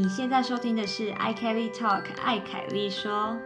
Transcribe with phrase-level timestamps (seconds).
[0.00, 3.36] 你现在收听的是 i Kelly Talk，艾凯丽说。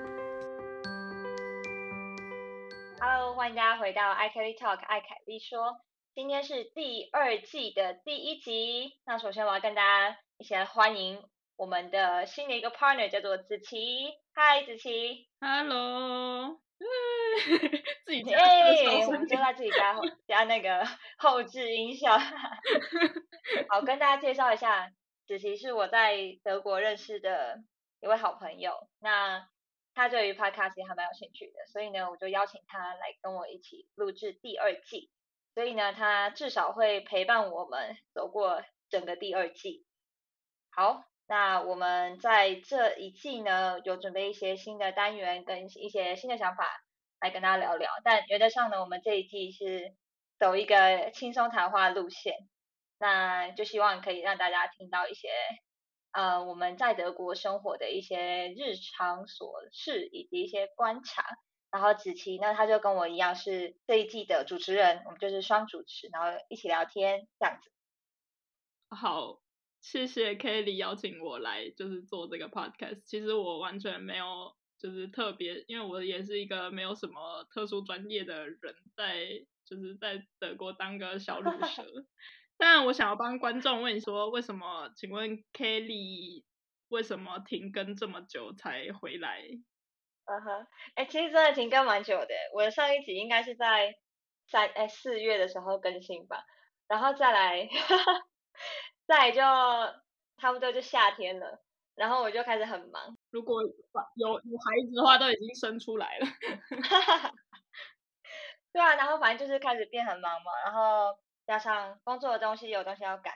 [3.01, 5.81] Hello，欢迎大家回到 i Kelly Talk，艾凯丽说。
[6.15, 8.93] 今天是第二季的第一集。
[9.07, 11.25] 那首先我要跟大家一起来欢迎
[11.57, 14.11] 我们的新的一个 partner，叫做子琪。
[14.35, 15.31] 嗨，子琪。
[15.41, 16.59] Hello，
[18.05, 18.37] 自己家
[18.73, 22.19] 耶，我们就在自己家加那个后置音效。
[23.71, 24.91] 好，跟大家介绍一下，
[25.33, 27.63] 子琪是我在德国认识的
[28.01, 28.87] 一位好朋友。
[29.01, 29.49] 那
[29.95, 35.11] 他对于 podcast 还蛮有兴趣的，所以呢，我就邀请他来跟我一起录制第二季。
[35.55, 39.87] 所以呢，他至少会陪伴我们走过整个第二季。
[40.71, 46.85] 好，那我们在这一季呢，有准备一些新的单元跟一些新的想法
[47.23, 47.91] 来跟大家聊聊。
[48.05, 49.95] 但原则上呢，我们这一季是
[50.39, 52.35] 走一个轻松谈话路线，
[53.03, 55.29] 那就希望可以让大家听到一些
[56.13, 61.25] 呃我们在德国生活的一些日常琐事以及一些观察。
[61.73, 67.73] 然后子琪呢，他就跟我一样是这一季的主持人，我们就是双主持，然后一起聊天这样子。
[68.91, 69.41] 好，
[69.81, 73.01] 谢谢 Kelly 邀请我来，就是做这个 podcast。
[73.07, 81.85] 其实我完全没有就是特别，因为我也是一个没有什么特殊专业的人，在就是在德国当个小 乳蛇。
[82.57, 84.91] 但我想要帮观众问说，为什么？
[84.97, 86.45] 请问 Kelly
[86.89, 89.43] 为什么停更这么久才回来？
[90.25, 92.29] 嗯哼，哎，其实真的停更蛮久的。
[92.55, 93.95] 我的上一集应该是在
[94.47, 96.45] 三哎四月的时候更新吧，
[96.87, 97.69] 然后再来，
[99.07, 99.41] 再来就
[100.39, 101.65] 差不多就夏天了，
[101.97, 103.17] 然后我就开始很忙。
[103.31, 103.71] 如果有
[104.29, 106.27] 有孩子的话，都已经生出来了。
[108.73, 113.35] 对啊，然后反正就是开始变很忙嘛，然后加上工作的东西有东西要赶，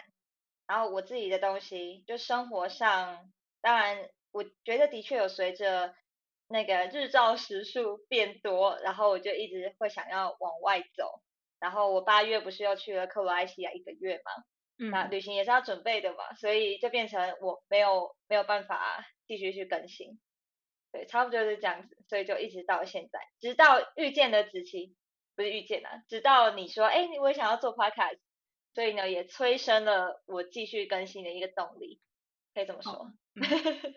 [0.67, 5.95] 然后我自己的东西就生活上，当然我觉得的确有随着。
[6.49, 11.21] 那个日照时数变多，然后我就一直会想要往外走。
[11.59, 14.45] 然后我八月不是又去了克罗埃西亚一个月嘛，
[14.79, 20.21] 嗯，那旅行也是要准备的嘛，所以就变成我没有没有办法继续去更新。
[20.93, 24.95] 对，差不多就是这样子，所以就一直到现在，直到遇见了子琪，
[25.37, 28.19] 不是遇见了，直到你说，哎，我也想要做 podcast，
[28.75, 32.01] 所以呢，也催生了我继续更新的一个动力，
[32.55, 33.13] 可以这么说。
[33.35, 33.43] 嗯、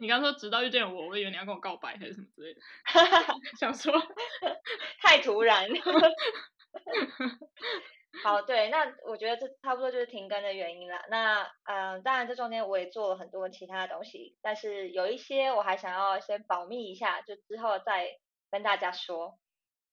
[0.01, 2.59] 你刚说直到遇见我，我以为你要跟我告白还是什么之类的，
[3.57, 3.93] 想说
[5.01, 5.65] 太突然。
[8.23, 10.99] 好，对，那我觉得这差不多就是停更的原因了。
[11.09, 18.17] 那嗯、呃，当然这中间我也做了很多其他的东西，但是有一些我还想要先保密一下，就之后再
[18.51, 19.39] 跟大家说。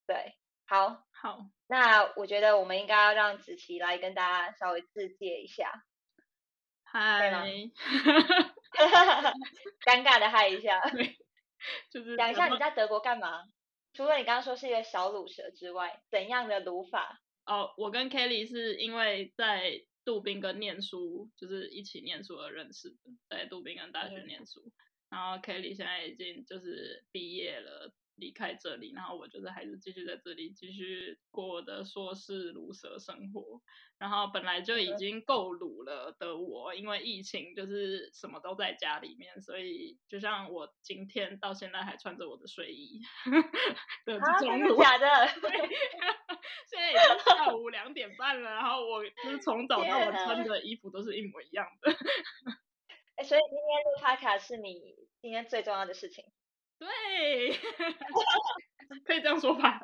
[0.07, 0.35] 对，
[0.67, 5.83] 好，好，那我觉得我们应该要让子琪来跟大家稍微自介一下。
[6.85, 7.31] 嗨，
[9.85, 10.83] 尴尬的嗨一下，
[11.91, 13.45] 就是讲一下你在德国干嘛？
[13.95, 17.19] 除了你刚刚说是一个小卤蛇之外，怎样的卤法？
[17.47, 22.97] 哦，我跟 Kelly 是因为在杜宾跟念书，就是一起念书而认识的，
[23.31, 24.61] 在杜宾跟大学念书。
[24.67, 24.73] 嗯、
[25.09, 27.91] 然后 Kelly 现在已经就是毕业了。
[28.17, 33.61] 离开这里，然后我就是还是继续在这里继续过我的硕士乳蛇生活。
[33.99, 43.01] 然后本来就已经够鲁了的我，因为疫情就是什么都在家里面，所以就像我今天到现在还穿着我的睡衣
[44.05, 45.07] 的啊，中真的假的？
[46.69, 51.91] 现在已经下午两点半了，然后我就是从早到晚穿的衣服都是一模一样的。
[53.17, 56.25] 哎，所以今天录 podcast 是你今天最重要的事情。
[56.81, 57.53] 对，
[59.05, 59.79] 可以这样说吧？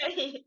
[0.00, 0.46] 可以。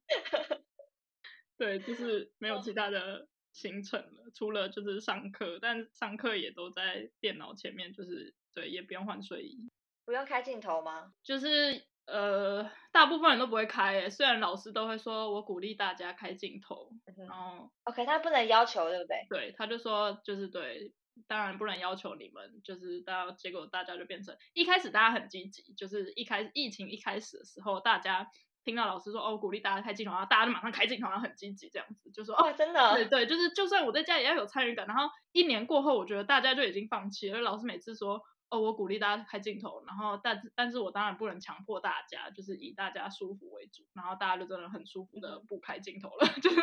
[1.58, 9.70] 对，就是没有其他的行程了，除了就是上课，但上课也都在电脑前面，就是对，也不用换睡衣。
[10.06, 11.14] 不用开镜头吗？
[11.24, 19.26] 就是呃，大部分人都不会开诶，虽然老师都会说我鼓励大家开镜头，嗯、然后 OK，他不能要求，对不对？
[19.30, 20.94] 对，他就说就是对。
[21.28, 28.30] 当然不能要求你们，就是到结果大家就变成一开始大家很积极，就是一开始疫情一开始的时候，大家
[28.64, 34.88] 听到老师说哦鼓励大家开镜头，然后大家就马上开镜头，然后很积极这样子，就说哦真的，对对，就是就算我在家也要有参与感。
[34.88, 46.62] 然后一年过后，我觉得大家就已经放弃了，老师每次说哦我鼓励大家开镜头，然后但但是我当然不能强迫大家，就是以大家舒服为主，然后大家就真的很舒服的不开镜头了， 就是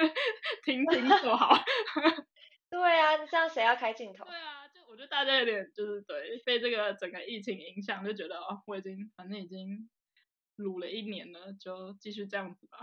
[0.64, 1.56] 听听就好。
[2.72, 4.24] 对啊，这样谁要开镜头？
[4.24, 9.90] 对啊，就我觉得大家有点就是对被这个整个疫情影响，就觉得哦，我已经反正已经
[10.56, 12.78] 撸了一年了，就继续这样子吧，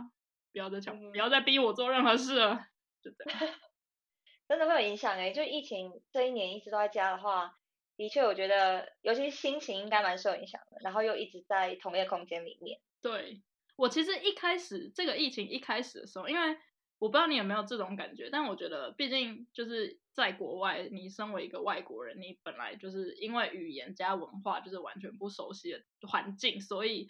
[0.54, 2.68] 不要再强，嗯不要再逼我做任何事了，
[3.02, 3.40] 就这样。
[4.48, 7.58] 真的会有影响哎、就疫情这一年一直都在家的话，
[7.98, 12.80] 的确，我觉得尤其心情应该蛮受影响的，然后又一直在同一个空间里面。
[13.02, 13.42] 对
[13.76, 16.58] 我其实一开始这个疫情一开始的时候，因为
[17.00, 27.08] 我不知道你有没有这种感觉，但我觉得毕竟就是在国外，你身为一个外国人，你本来就是因为语言加文化就是完全不熟悉的环境，所以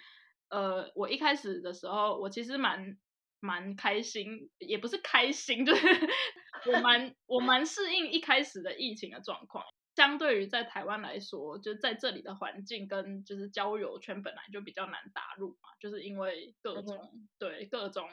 [0.49, 2.97] 呃，我一开始的时候，我其实蛮
[3.39, 5.87] 蛮开心，也不是开心，就是
[6.71, 9.65] 我蛮我蛮适应一开始的疫情的状况。
[9.95, 18.07] 相对于在台湾来说，就在这里的环境跟就是交友圈本来就比较难打入嘛，就是因为各种对各种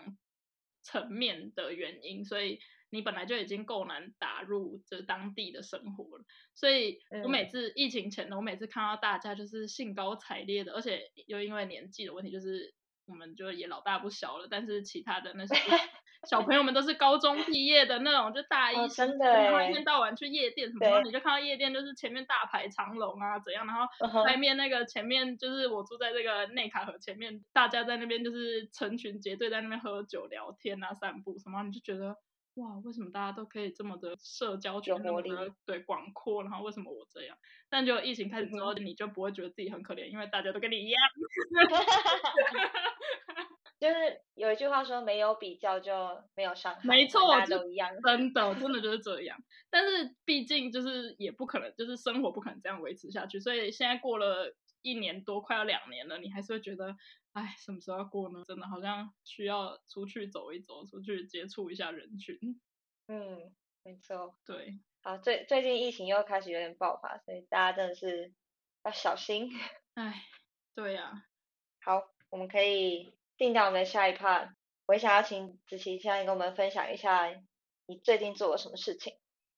[0.86, 2.60] 层面的原因，所以
[2.90, 6.24] 你本来就已经够难打入这当地的生活了。
[6.54, 12.72] 所以我每次疫情前呢，我每次看到大家就是兴高采烈的，而且又因为年纪的问题，就是
[13.06, 15.54] 我们就也老大不小了，但是其他的那 些。
[16.26, 23.86] 小朋友们都是高中毕业的那种，就大一真的，然后一天到晚去夜店什么，你就看到夜店就是前面大排长龙啊怎样，然后
[24.24, 32.16] 外面那个前面就是我住在这个内卡河前面，大家在那边就是成群结队在那边喝酒聊天啊散步什么，你就觉得
[32.56, 37.36] 哇，为什么大家都可以这么的社交圈那么的对广阔，然后为什么我这样？
[37.68, 41.00] 但就疫情开始之后，你就不会觉得自己很可怜，因为大家都跟你一样。
[43.78, 43.94] 就是
[44.34, 45.92] 有一句话说，没有比较就
[46.34, 49.36] 没有伤害，没错，大家都一样，真的，真的就是这样。
[49.68, 53.38] 但是毕竟就是也不可能，就是生活不可能这样维持下去。
[53.38, 56.96] 所以现在过了一年多，快要两年了，你还是会觉得，
[57.36, 58.42] 哎，什么时候要过呢？
[58.46, 62.38] 真的好像需要出去走一走，出去接触一下人群。
[63.08, 64.80] 嗯，没错，对。
[65.02, 68.32] 好，最最近疫情又开始有点爆发，所以大家真的是
[68.84, 69.50] 要小心。
[69.94, 70.24] 哎，
[70.74, 71.26] 对呀。
[71.82, 73.12] 好，我们可以。
[73.38, 74.54] 定到我们的下一 part，
[74.86, 77.28] 我也想要请子琪现在跟我们分享一下
[77.84, 79.12] 你最近做了什么事情。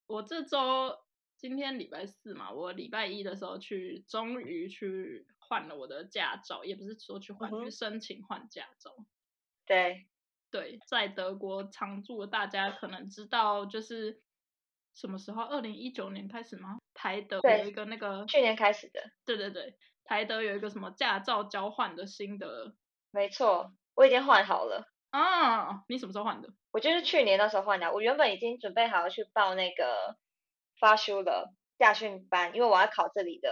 [0.09, 0.99] 我这周
[1.37, 8.95] 今天礼拜四嘛，我礼拜一的时候去，终于去换了我的驾照，也不是说去换，去申请换驾照。
[9.67, 10.07] 对
[10.51, 14.23] 对，在德国常住的大家可能知道，就是
[14.95, 15.43] 什么时候？
[15.43, 16.79] 二零一九年开始吗？
[16.95, 19.11] 台德有一个那个去年开始的。
[19.25, 22.75] 对对对，台德有一个什么驾照交换的心得。
[23.11, 25.85] 没错，我已经换好了啊！
[25.89, 26.49] 你什么时候换的？
[26.71, 27.93] 我就是去年那时候换的。
[27.93, 30.17] 我原本已经准备好要去报那个
[30.79, 33.51] 发修的驾训班，因为我要考这里的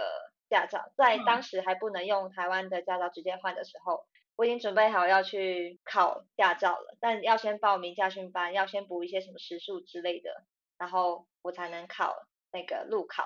[0.49, 0.91] 驾照。
[0.97, 4.05] 在当时还不能用台湾的驾照直接换的时候，
[4.35, 6.97] 我已经准备好要去考驾照了。
[6.99, 10.31] 但要先报名驾训班，要先补一些什么时数之类的，
[10.77, 12.15] 然后我才能考
[12.51, 13.25] 那个路考。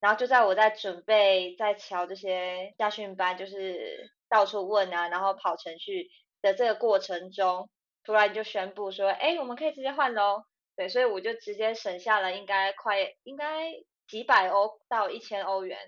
[0.00, 4.10] 然后就在我在准备在瞧这些驾训班，就是。
[4.28, 6.10] 到处问啊，然后跑程序
[6.42, 7.70] 的这个过程中，
[8.02, 10.42] 突然就宣布说，哎，我们可以直接换喽。
[10.74, 13.70] 对，所以我就直接省下了应该快应该
[14.08, 15.78] 几百欧到一千欧元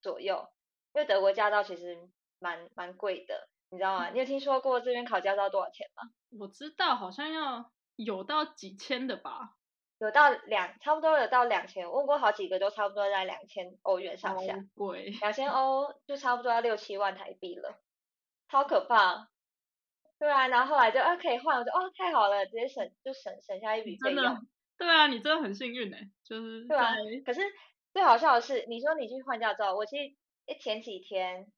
[0.00, 0.48] 左右，
[0.94, 1.96] 因为德国驾照其实
[2.38, 4.10] 蛮蛮贵的，你知道吗？
[4.10, 6.10] 你有听说过这边考驾照多少钱吗？
[6.38, 9.56] 我知道，好像要有到几千的吧。
[9.98, 14.56] 有到两，差不多有到两千，问过好几个都差不多在两千欧元上下。
[14.74, 15.10] 贵。
[15.20, 17.78] 两千欧就差不多要六七万台币了，
[18.48, 19.28] 超可怕。
[20.18, 24.38] 对啊，然后后来就啊可以换，我就哦太好了，直接省就省省下一笔费用。
[24.78, 26.94] 对啊，你真的很幸运哎，就是对啊。
[27.26, 27.42] 可是
[27.92, 30.14] 最好笑的是，你说你去换驾照，我其实
[30.60, 31.50] 前几天，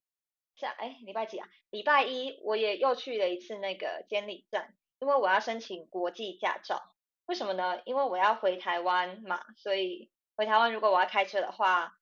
[0.56, 1.48] 像哎礼拜几啊？
[1.70, 6.82] 礼拜一我也又去了一次那个监理站，因为我要申请国际驾照。
[7.26, 7.80] 为什么呢？
[7.84, 11.92] 因为我要回台湾嘛，所以回台湾如果我要开车的话，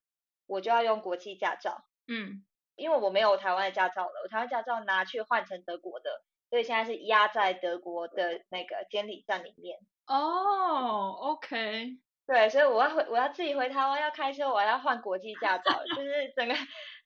[0.47, 1.85] 我就要用国际驾照。
[2.09, 2.45] 嗯，
[2.77, 9.79] 因为我没有台湾的驾照了，我台湾驾照拿去换成德国的，所以现在是压在德国的那个监理站里面。
[10.07, 11.99] 哦，OK。
[12.33, 16.55] 对，所以我要回，我要自己回台湾要开车，我要换国际驾照，就是整个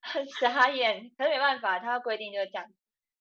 [0.03, 1.11] 很傻眼。
[1.17, 2.67] 可是没办法，他规定就是这样。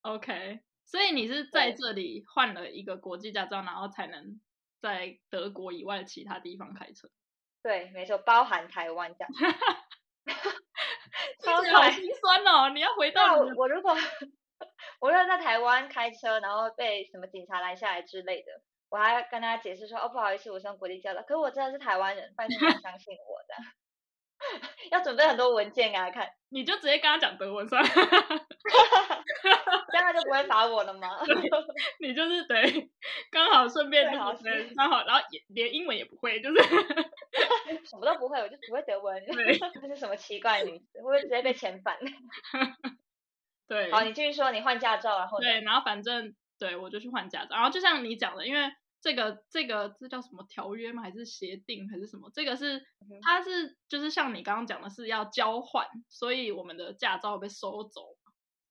[0.02, 4.40] OK，所以你是在这里换了一个国际驾照，然后才能。
[4.82, 7.08] 在德国以外的其他地方开车，
[7.62, 9.32] 对，没错，包含台湾这样。
[11.40, 12.68] 超好心酸哦！
[12.68, 13.94] 你要回到我如果
[15.00, 18.60] 我如果在台湾开车，然后被什么警察拦下来之类的，
[18.94, 23.54] 我还要跟他解释说，哦，不好意思，我是用国际驾照，可是我真的是台湾人，拜托你相信我的。
[24.92, 27.88] 要准备很多文件给他看，你就直接跟他讲德文算了，
[29.90, 31.08] 这样他就不会罚我了吗？
[31.98, 32.88] 你就是对，
[33.32, 34.18] 刚好顺便就
[34.76, 36.62] 刚好，然后也连英文也不会，就是
[37.84, 39.20] 什么都不会，我就只会德文。
[39.26, 39.32] 这
[39.88, 40.98] 是什么奇怪女子？
[40.98, 41.98] 会不会直接被遣返？
[43.66, 48.70] 对，好，你继续说，你换驾照然后对，然后反正对我就去换驾照，然后就像你讲的，因为
[49.04, 51.02] 这个这个这叫什么条约吗？
[51.02, 52.30] 还是协定还是什么？
[52.32, 52.82] 这个是
[53.20, 58.16] 它是就是像你刚刚讲的是要交换，所以我们的驾照被收走。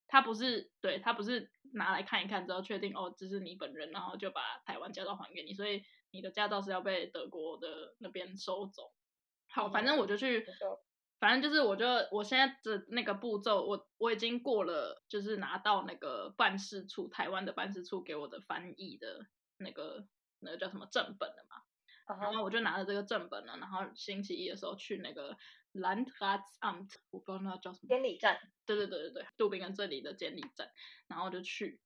[0.08, 8.92] 它不是对，它不是拿来看一看之后确定哦，这是你本人，然后就把台湾驾照还给你，所以你的驾照是要被德国的那边收走。
[9.50, 10.44] 好，反正我就去，
[11.20, 20.08] 反正就是，我就我现在的那个步骤，我我已经过了，就是拿到那个办事处台湾的办事处给我的翻译的那个
[20.44, 21.62] 那个叫什么正本的嘛，
[22.20, 25.38] 然后我就拿着这个正本了，然后星期一的时候去那个
[25.74, 30.70] Landratsamt，我不知道那叫什么，监理站，对对对对对，杜宾跟这里的监理站，
[31.08, 31.80] 然后就去，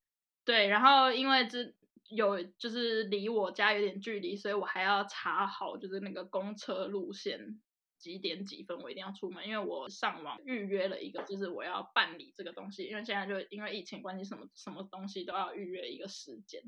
[0.43, 1.73] 对，然后因为这
[2.09, 7.61] 有就是离我家有点距离，所以我还要查好就是那个公车路线
[7.97, 16.61] 几点几分我一定要出门，因为我上网预约了一个，就是我要办理这个东西，因为现在就因为疫情关系，什么什么东西都要预约一个时间，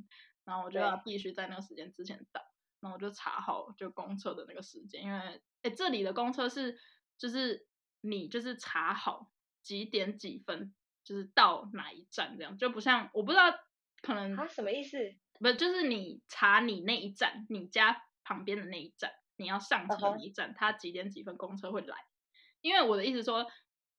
[0.50, 2.42] 然后我就要必须在那个时间之前到，
[2.80, 6.76] 然后我就查好就公车的那个时间，因为哎这里的公车是
[7.20, 7.68] 就是
[8.02, 13.44] 你就是查好几点几分就是到哪一站这样，就不像我不知道
[14.02, 14.98] 可能啊，什么意思？
[15.40, 21.96] 不就是你查你那一站，你家旁边的那一站，你要上车那一站，它几点几分公车会来？
[22.62, 23.46] 因为我的意思说，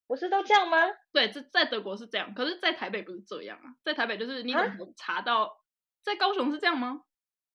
[0.08, 0.76] 不是都这样吗？
[1.12, 5.60] 对，这在德国是这样，可是，在台北不是这样啊，在台北就是你啊怎么查到？
[6.02, 7.02] 在高雄是这样吗？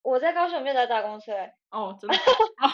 [0.01, 2.69] 我在高雄没有在搭公车、 欸，哦，真的哦，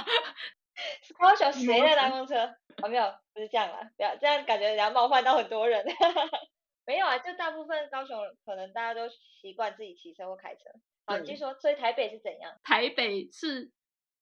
[1.17, 2.45] 高雄谁在搭公车？
[2.83, 5.85] 哦，没有，不是这样啦，不要这样，感觉人家冒犯到很多人。
[6.85, 10.61] 没有啊，就大部分高雄可能大家都习惯自己骑车或开车。
[11.05, 12.53] 好，你继对续说，所以台北是怎样？
[12.63, 13.71] 台北是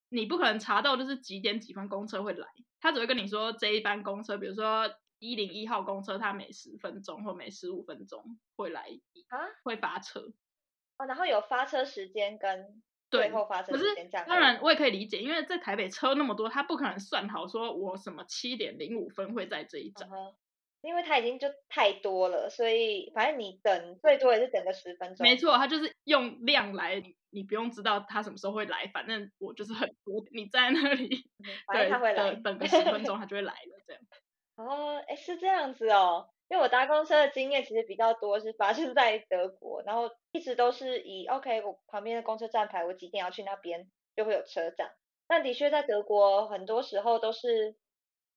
[0.10, 2.48] 你不可能查到就是几点几分公车会来，
[2.80, 8.24] 他只会跟你说这一班公车，比如说一零一号公车，它每十分钟或每十五分钟
[8.56, 8.84] 会来
[9.30, 10.32] 啊会发车。
[11.00, 14.28] 哦，然后有发车时间跟对最后发车时间这样。
[14.28, 20.08] 当，然我也可以理解，因为在台北车那么多，他不可能算好说我什么七点零五分会在这一站
[20.82, 25.26] 因为他已经就太多了，所以反正你等最多也是等个十分钟。
[25.26, 31.30] 没，错，他就是用量来，你你不用知道他什么时候会来，反正我就是很多，你在那里，
[31.68, 34.02] 反正对，它会来等等个十分钟，他就会来了，这样。
[34.56, 36.30] 哦，哎，是这样子哦。
[36.50, 44.96] 因为我搭公车的经验其实比较多，是发生在德国，然后一直都是以 OK，我旁边的公车站牌，我几点要去那边就会有车站。
[45.28, 47.78] 但的确在德国很多时候都是，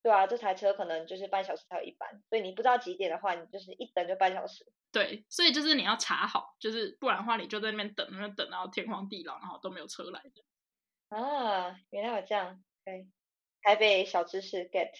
[0.03, 4.71] 对啊，这台车可能就是半小时才有一班，所以你不知道几点的话，你就是一等就半小时。
[4.93, 11.17] 对，所以就是你要查好，就是不然的话，你就在那边等，那等到天荒地老，然后都没有车来的。
[11.17, 13.09] 啊，原来有这样，对，
[13.63, 14.91] 台北小知识 get。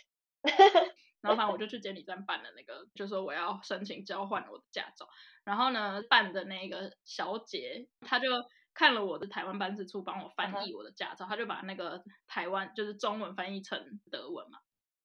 [1.23, 5.09] 然后反正我就去监理站办了那个，就说我要申请交换我的驾照。
[5.45, 8.29] 然后呢，办的那个小姐，她就
[8.75, 14.59] 看了我的台湾办事处帮我翻译我的驾照，她就把那个台湾就是中文翻译成德文嘛。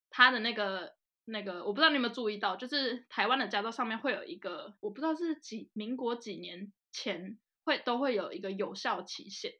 [0.09, 0.95] 她的那个
[1.25, 9.51] 那个，我不知道你有没有注意到，就是台湾的驾照上面会有一个，我不知道是几民国几年前会都会有一个有效期限，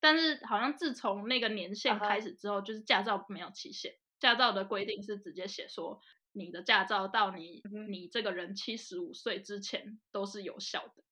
[0.00, 3.92] 但是好像自从那个年限开始之后，就是驾照没有期限。
[4.22, 6.00] 驾照的规定是直接写说，
[6.30, 11.02] 你的驾照到你你这个人七十五岁之前都是有效的，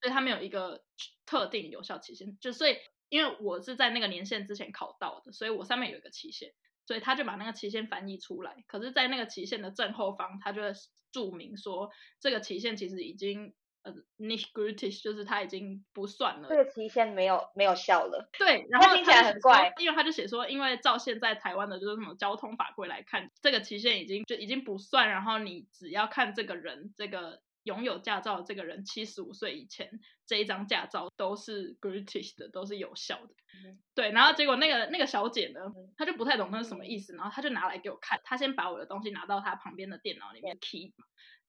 [0.00, 0.84] 所以他没有一个
[1.26, 2.38] 特定有效期限。
[2.38, 2.76] 就所以，
[3.08, 6.54] 因为我是在那个年限之前考到的，所以我上面有一个期限，
[6.86, 8.62] 所以他就把那个期限翻译出来。
[8.68, 10.70] 可是，在那个期限的正后方，他就会
[11.10, 16.56] 注明说，这个期限其实已经呃 nicht gültig，就是它已经不算了这。
[16.56, 18.28] 个期限没有没有效了。
[18.36, 33.34] 对，然后听起来很怪因为他就写说，因为照现在台湾的就是什么交通法规来看，这个期限已经就已经不算，然后你只要看这个人这个拥有驾照的这个人七十五岁以前这一张驾照都是 British 的，都是有效的。
[33.64, 41.04] 嗯对，然后结果那个那个小姐呢嗯，她就不太懂那是什么意思，然后她就拿来给我看，她先把我的东西拿到她旁边的电脑里面 key 嘛，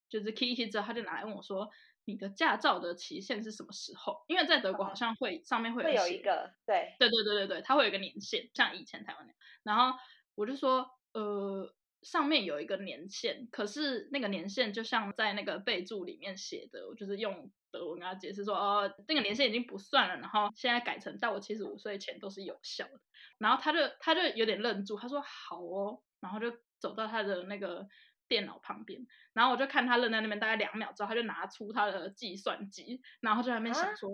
[0.10, 1.70] 就是 key key 之后，他就拿来问我说。
[2.10, 4.24] 你的驾照的期限是什么时候？
[4.30, 9.36] 因为在德国好像会上面会会有一个对，对对对对对，它会有一个年限，像以前台湾那样。
[9.64, 10.00] 然后
[10.34, 23.02] 我就说，呃，上面有一个年限，可是那个年限就像在那个备注里面写的，我就是用德文跟他解释说，哦，那个年限已经不算了，然后现在改成到我七十五岁前都是有效的。
[23.38, 27.86] 然后他就他就有点愣住，他说好哦，然后就走到他的那个
[28.28, 33.96] 电脑旁边，然后我就看他愣在那边大概两秒之后，他就拿出他的计算机，然后就在那边想啊？
[33.96, 34.10] 说，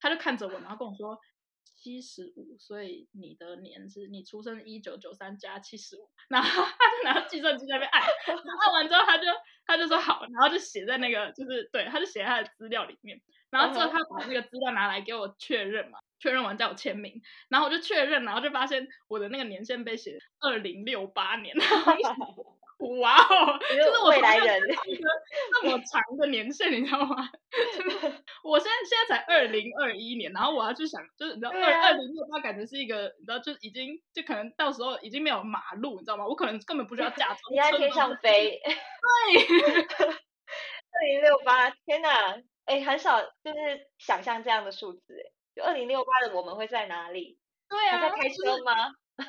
[0.00, 1.18] 他就看着我，然后跟我说。
[1.74, 9.24] 七十五，所以你的年是你出生一九九三加七十五， 然后他就拿计算机在那边按，然后按完之后他就
[9.66, 21.52] 他就说好，然后就写在那个就是对，他就写在他的资料里面，然后之后嗯他把那个资料拿来给我确认嘛，确认完叫我签名，然后我就确认，然后就发现我的那个年限被写二零六八年，
[23.00, 24.60] 哇哦，你就是我未来人
[25.52, 27.28] 那么长的年限，你知道吗？
[27.78, 27.98] 就是
[28.42, 36.26] 我现在现在才二零二一年，然后我要去想，就是你知道二二零六八感觉是一个，你知道就已经就可能到时候已经没有马路，你知道吗？
[36.26, 38.60] 我可能根本不需要驾 照，你在天上飞。
[38.60, 42.36] 对，二零六八，天哪！
[42.64, 47.38] 哎，很少就是想象这样的数字，哎，就二零六八的我们会在哪里？
[47.68, 48.72] 对啊，在开车吗？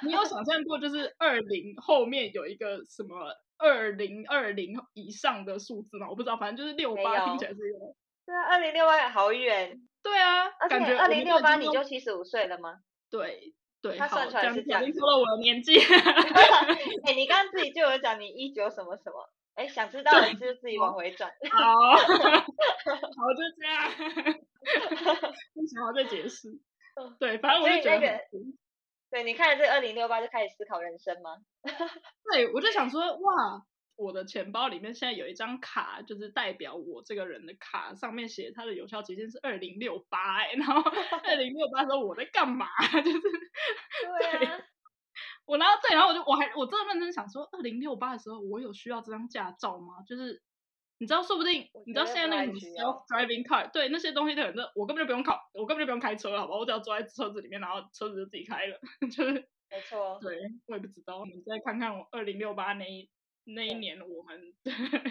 [0.01, 3.15] 你有想象过，就是二零后面有一个什么
[3.57, 6.07] 二零二零以上的数字吗？
[6.09, 7.79] 我不知道，反正就是六八听起来是一个。
[8.25, 12.79] 对啊，二零六八好远，对啊，而且感觉二零六八你就就七十五岁了吗？
[13.09, 15.77] 对对，他算出来是这样子已经说了我的年纪。
[15.77, 21.29] 哎，你刚刚自己就有讲你一九什么什么，哎，想知道你就自己往回转。
[21.51, 22.03] 好，好
[23.33, 23.91] 就这样，
[25.53, 26.47] 不想要再解释。
[27.19, 28.19] 对，反正我就觉得
[29.13, 31.37] 对，你看了这二零六八就开始思考人生吗？
[32.33, 33.61] 对，我就想说，哇，
[33.95, 40.81] 我的钱包里面现在有一张卡，就是代表我这个人的卡，上面写它的有效期限是二零六八，哎，然后
[41.29, 42.65] 二零六八的时候我在干嘛？
[43.03, 44.59] 就是对啊，
[45.45, 50.01] 我然后对，然后我就我还我真的认真想说，二零六八的时候我有需要这张驾照吗？
[50.07, 50.41] 就是
[51.03, 56.55] 你知道，说不定你知道现在那个什么不太需要 self driving car，对那些东西都很，我根本就不用考，我根本就不用开车，好吧？
[56.55, 58.79] 我只要坐在车子里面，然后车子就自己开了，
[59.11, 59.33] 就是
[59.69, 60.17] 没错。
[60.21, 61.19] 对，我也不知道。
[61.19, 63.09] 我们再看看我二零六八那一
[63.43, 64.53] 那一年，我们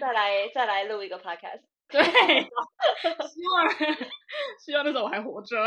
[0.01, 1.61] 再来再来录一个 podcast。
[1.93, 3.69] 对，希望
[4.59, 5.63] 希望那时候我还活着。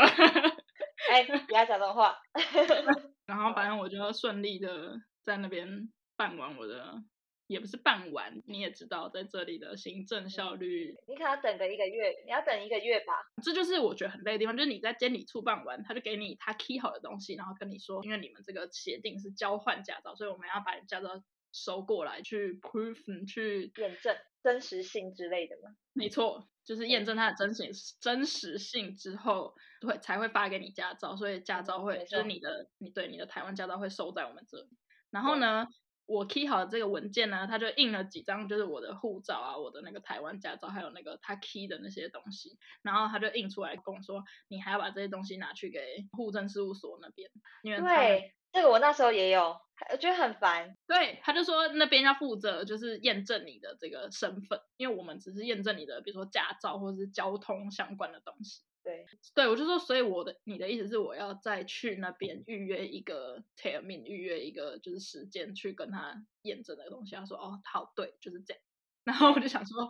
[1.08, 2.18] 哎，不要讲这种话。
[3.26, 7.00] 然后反正我就顺利的在那边办完我的，
[7.46, 13.12] 也不是办完，你也知道，在这里的行政效率，你可能要等个一个月，你要等一个月吧。
[13.42, 25.76] 这就是我觉得很累的地方，就是你在监理处办完，他就给你他 key 好的东西，然后跟你说，因为你们这个协定是交换驾照，所以我们要把你驾照收过来去 proof 去验证真实性之类的吗？
[25.92, 29.54] 没错，就是验证它的真实真实性之后，
[29.86, 34.68] 会才会发给你驾照，所以驾照会、嗯就是你的你对你的台湾驾照会收在我们这里。
[35.10, 35.66] 然后呢，
[36.06, 47.28] 我 key 好的这个文件呢，他就印了几张，就是我的护照啊，我的那个台湾驾照，还有那个他 key 的那些东西，然后他就印出来跟我说，你还要把这些东西拿去给户政事务所那边，
[47.62, 50.76] 因为对，这个我那时候也有，我觉得很烦。
[50.86, 58.62] 对，他就说那边要负责就是验证你的这个身份，因为我们只是验证你的，比如说驾照或者是交通相关的东西。
[58.86, 67.16] 对，对，我就说，所以我的你的意思是我要再去那边预约一个 termin，预约一个就是时间去跟他验证的东西。
[67.16, 68.62] 他说哦，好，对，就是这样。
[69.02, 69.88] 然后我就想说，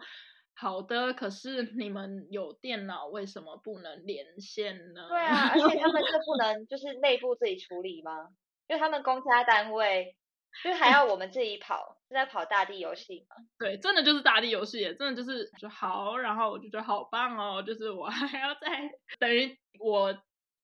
[0.55, 5.09] 好的，可是你们有电脑，为什么不能连线呢？
[5.11, 8.31] 对啊，而且他们这不能就是内部自己处理吗？
[8.67, 10.17] 因为他们公家单位
[10.65, 13.37] 就是还要我们自己跑，是在跑大地游戏吗。
[13.59, 20.17] 对，真的就是大地游戏耶，真的就是就好，然后我就觉得好棒哦，就是我 还要再等于我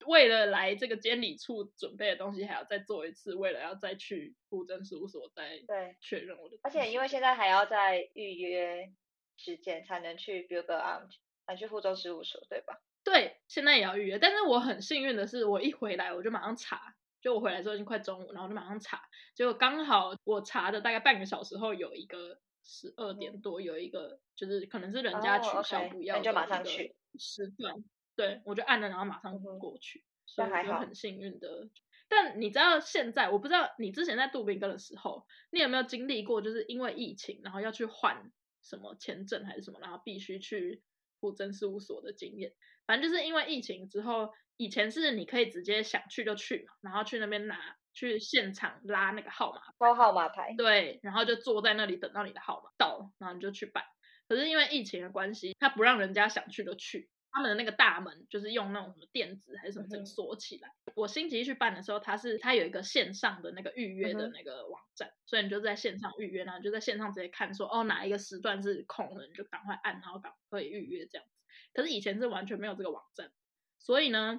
[0.07, 6.59] 为了来这个监理处准备的东西，还要再做一次，为了要再去户政事务所再对，确认我的。
[6.62, 8.90] 而且因为现在还要再预约
[9.37, 11.09] 时间才能去 a arm，
[11.46, 12.81] 才去户州事务所，对吧？
[13.05, 16.94] 对现在也要预约，但是我很幸运的是，我一回来我就马上查。
[17.22, 19.00] 就我回来之后已经快中午，然后我就马上查，
[19.35, 27.82] 结果刚好我查的大概半个小时后有一个十二点多有一个，就是可能是人家哦取消不要的那就马上去时段，
[28.16, 31.68] 对我就按了，然后马上过去，所以就很幸运的。
[32.08, 38.30] 但你知道现在，我不知道你之前在杜宾根的时候，你有没有经历过，就是因为疫情，然后要去换
[38.62, 40.82] 什么签证还是什么，然后必须去
[41.20, 42.52] 户政事务所的经验？
[42.85, 44.28] 反正就是因为疫情之后，
[44.62, 47.59] 以前是你可以直接想去就去嘛，然后去那边拿
[47.92, 50.55] 去现场拉那个号码抽号码牌。
[50.57, 53.83] 对，然后就坐在那里等到你的号码到了，然后你就去办。
[54.29, 60.70] 可是因为疫情的关系，他不让人家想去就去，他们的那个大门就是用那种什么电子还是什么锁起来。
[60.94, 71.33] 我星期一去办的时候，它是它有一个线上的那个预约的那个网站，所以你就在线上预约，然后就在线上直接看说哦哪一个时段是空的，你就赶快按，然后赶可以预约这样子。
[71.75, 73.31] 可是以前是完全没有这个网站，
[73.79, 74.38] 所以呢，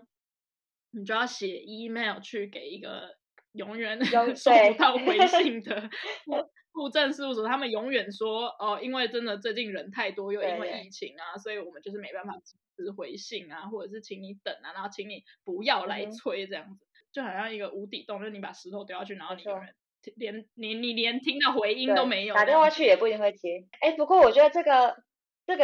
[0.94, 3.18] 你就要写 email 去给一个
[3.54, 4.00] 永远
[4.36, 5.90] 收不到回 信的
[6.26, 6.36] 户
[6.72, 19.76] 户政事务所，他们永远说哦，因为真的最近人太多，又因为疫情啊，所以我们就是没办法及时回信啊，或者是请你等啊，然后请你不要来催这样子，就好像一个无底洞，就是你把石头丢下去，然后没错你永远
[20.16, 23.66] 连你你连听到回音都没有，打电话去也不一定会接。
[23.82, 24.98] 哎，不过我觉得这个
[25.46, 25.64] 这个，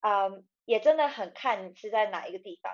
[0.00, 2.72] 嗯，也真的很看是在哪一个地方。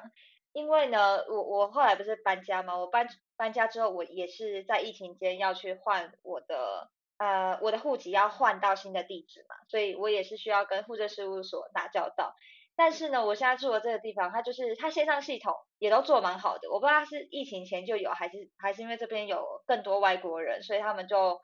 [0.52, 12.34] 因为呢，我我后来不是搬家嘛，我搬搬家之后，我也是在疫情间要去换我的呃我的户籍要换到新的地址嘛，所以我也是需要跟户政事务所打交道。
[12.76, 16.70] 但是呢，我现在住的这个地方，它就是它线上系统也都做蛮好的。
[16.70, 21.42] 我不知道是疫情前就有，还是还是因为这边有更多外国人，所以他们就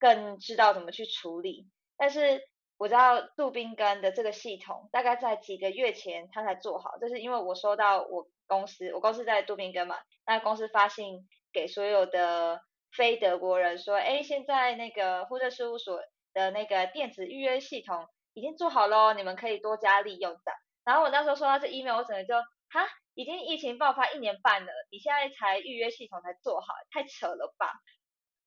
[0.00, 1.68] 更知道怎么去处理。
[1.96, 2.42] 但是
[2.78, 12.62] 我知道杜宾根的这个系统大概在几个月前他才做好，就是因为我收到我公司，我公司在杜宾根嘛，那公司发信给所有的
[12.92, 16.00] 非德国人说，哎，现在那个户政事务所
[16.32, 18.06] 的那个电子预约系统。
[18.34, 20.52] 已经做好喽，你们可以多加利用的。
[20.84, 22.34] 然后我那时候收到这 email，我整个就
[22.70, 27.72] 哈，已经疫情爆发一年半了，你现在才预约系统才做好，太扯了吧？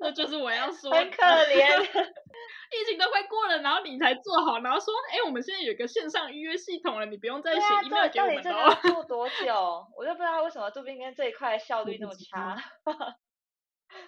[0.02, 1.54] 那就是我要说，很可怜，
[2.74, 8.76] 疫情都快过了，然后你才做好，然后说，哎，我们现在有个线上预约系统了，你不用再写 email 给我们了。
[8.82, 9.86] 做多久？
[9.96, 12.58] 我就不知道为什么杜宾跟这一块效率那么差。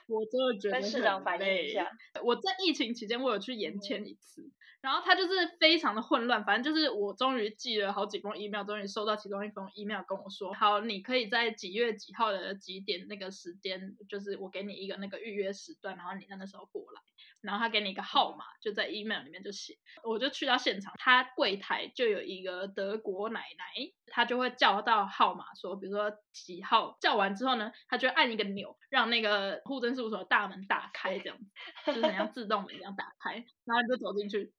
[0.07, 1.91] 我真的觉得跟市长反映一下。
[2.23, 4.41] 我在疫情期间，我有去延签一次。
[4.83, 17.01] 然后他就是非常的混乱，反正就是我终于寄了好几封 email，终于收到其中一封 email 跟我说，好，你可以在几月几号的几点那个时间，就是我给你一个那个预约时段，然后你在那时候过来，
[17.39, 31.45] 然后他给你一个号码，就在 email 里面就写，我就去到现场，他柜台就有一个德国奶奶，他就会叫到号码，说比如说几号，叫完之后呢，他就按一个钮，让那个护政事务所的大门打开，这样子，
[31.85, 34.51] 就是像自动门一样打开，然后你就走进去。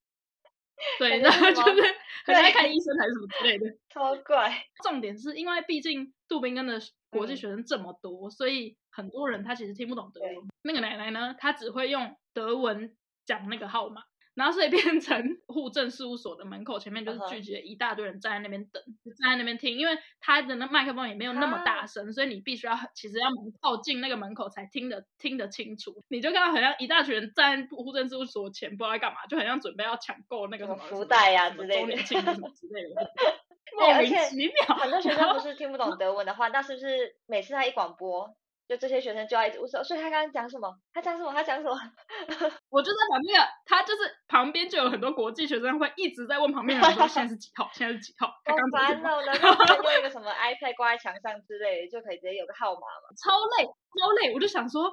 [0.98, 1.82] 对，然后 就是
[2.26, 4.64] 很爱看医生还是什么之类的，超怪。
[4.82, 10.34] 重点是因为毕竟杜宾根的国际学生这么多，所以很多人他其实听不懂德文。
[10.62, 14.02] 那个奶奶呢，她只会用德文讲那个号码。
[14.34, 18.82] 然后所以变成 户政事务所的门口前面就是聚集了一大堆人站在那边等，
[19.20, 23.28] 站在那边听，因为他的那麦克风也没有那么大声，所以你必须要其实要
[23.60, 26.02] 靠近那个门口才听得听得清楚。
[26.08, 33.10] 你就看到好像一大群人站在户政事务所前，不知道在干嘛，就很像准备要抢购那个什么福袋呀之类的，什么之类的。
[33.76, 34.76] 莫名其妙。
[34.76, 38.34] 很多学生不是听不懂德文的话，那是不是每次他一广播？
[38.66, 40.74] 就这些学生就要一直我说，所以他刚刚讲什么？
[40.92, 41.32] 他讲什么？
[41.32, 41.74] 他讲什么？
[42.70, 47.68] 我就在旁边，他就是旁边就有很多国际学生会一直在问旁边人说现在是几号？
[47.72, 48.28] 现在是几号？
[48.46, 49.22] 好烦哦！
[49.24, 53.12] 能不能用一个什么 iPad 挂在墙上之类的，就可以直接有个号码嘛？
[53.16, 54.34] 超累，超累！
[54.34, 54.92] 我就想说。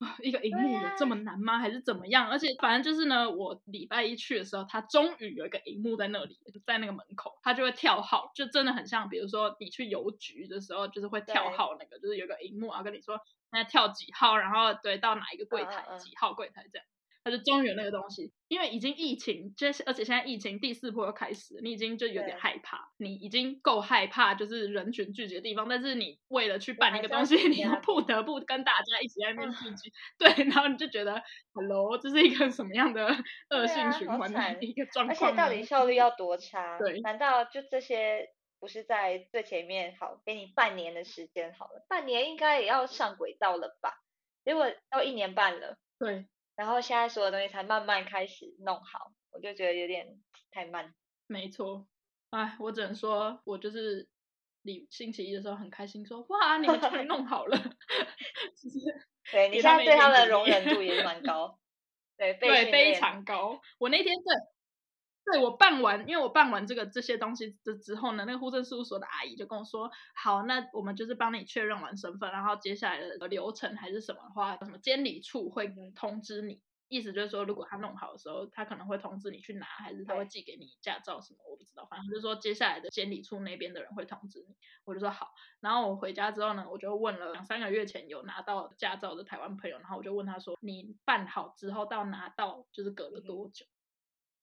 [0.22, 1.58] 一个荧幕有这么难吗？
[1.58, 2.30] 还是怎么样？
[2.30, 13.20] 而且反正就是呢，我礼拜一去的时候，它终于有一个荧幕在那里，在那个门口，它就会跳号，就真的很像，比如说你去邮局的时候，就是会跳号那个，就是有个荧幕啊，跟你说
[13.52, 16.86] 那跳几号，然后对到哪一个柜台几号柜台这样。
[17.22, 33.06] 他就终于有那个东西，因为已经疫情，就是而且现在疫情第四波又开始，你已经就有点害怕，你已经够害怕，就是人群聚集的地方，但是你为了去办那个东西， 你又不得不跟大家一起在那边聚集，对，然后你就觉得，Hello，这是一个什么样的
[33.50, 35.30] 恶性循环的一个状况？
[35.30, 36.78] 而且到底效率要多差？
[36.78, 38.28] 对，难道就这些
[38.58, 39.94] 不是在最前面？
[40.00, 43.92] 好，给你半年的时间好了，半年应该也要上轨道了吧？
[44.44, 45.76] 结果到一年半了。
[45.98, 46.26] 对。
[46.60, 50.20] 然后现在所有东西才慢慢开始弄好，我就觉得有点
[50.50, 50.94] 太慢。
[51.26, 51.86] 没错，
[52.28, 54.06] 哎，我只能说，我就是
[54.60, 57.56] 你星期一的时候很开心，说哇，你们终于弄好了。
[59.32, 61.58] 对你现在对他们的容忍度也是蛮 高，
[62.18, 63.58] 对，对，非常高。
[63.78, 64.59] 我那天对。
[65.30, 85.28] 对我办完，因为我办完这个这些东西之之后呢，那个户政事务所的阿姨就跟我说，好，那我们就是帮你确认完身份，然后接下来的流程还是什么的话，什么监理处会通知你，意思就是说，如果他弄好的时候，他可能会通知你去拿，还是他会寄给你驾照什么，我不知道，反正就是说接下来的监理处那边的人会通知你，我就说好，
[85.60, 93.64] 然后我回家之后呢，我就问了两三个月前有拿到驾照的台湾朋友，然后我就问他说，你办好之后到拿到就是隔了多久？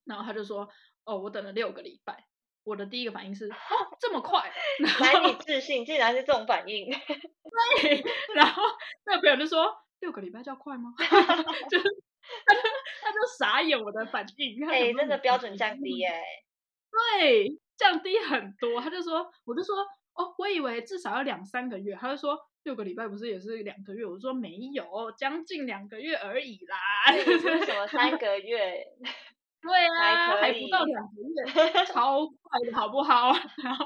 [0.08, 0.70] 然后他就说
[1.06, 2.26] ：“哦，我等了六个礼拜。”
[2.64, 3.56] 我的第一个反应是：“哦，
[4.00, 4.52] 这么快！
[5.02, 6.92] ”难以置信，竟然是这种反应。
[6.92, 8.04] 对。
[8.36, 8.62] 然后
[9.06, 10.94] 那个朋友就说：“六个礼拜叫快吗？”
[11.70, 11.86] 就是
[12.46, 12.62] 他就
[13.02, 14.68] 他就傻眼我的反应。
[14.70, 16.22] 哎，真的标准降低哎。
[17.20, 18.82] 对，降低很多。
[18.82, 19.76] 他就说：“我就说
[20.14, 26.78] 哦，我以为至少要两三个月。”他就说：“六个礼拜不是也是两个月？”我说：“没有，将近两个月而已啦。”
[27.66, 28.86] 什么三个月？
[29.62, 33.32] 对啊，还不到两个月，超快的好不好？
[33.64, 33.86] 然后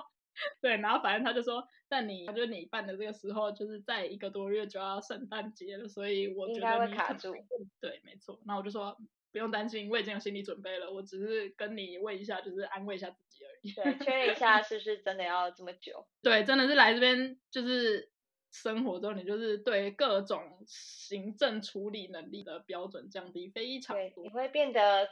[0.61, 7.33] 对，然后反正他就说，但你他就你办的这个时候，就是在一个多月就要圣诞节了，所以我觉得你卡住。
[7.79, 8.39] 对，没错。
[8.45, 8.97] 那我就说
[9.31, 13.71] 不用担心，我已经有心理准备了，我只是跟你问一下，就是安慰一下自己而已。
[13.71, 16.05] 对，确认一下是不是真的要这么久。
[16.21, 18.11] 对，真的是来这边就是
[18.51, 24.29] 生活之后，你就是对各种行政处理能力的标准降低非常对，多你。
[24.29, 25.07] 会变得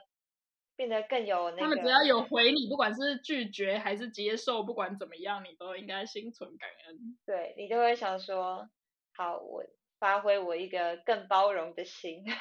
[0.80, 1.62] 变得更有那个。
[1.64, 7.18] 他们只要有回你，不管是拒绝还是接受，不管怎么样，你都应该心存感恩。
[7.26, 8.70] 对你都会想说，
[9.14, 9.66] 好，我
[10.00, 12.24] 发挥我一个更包容的心，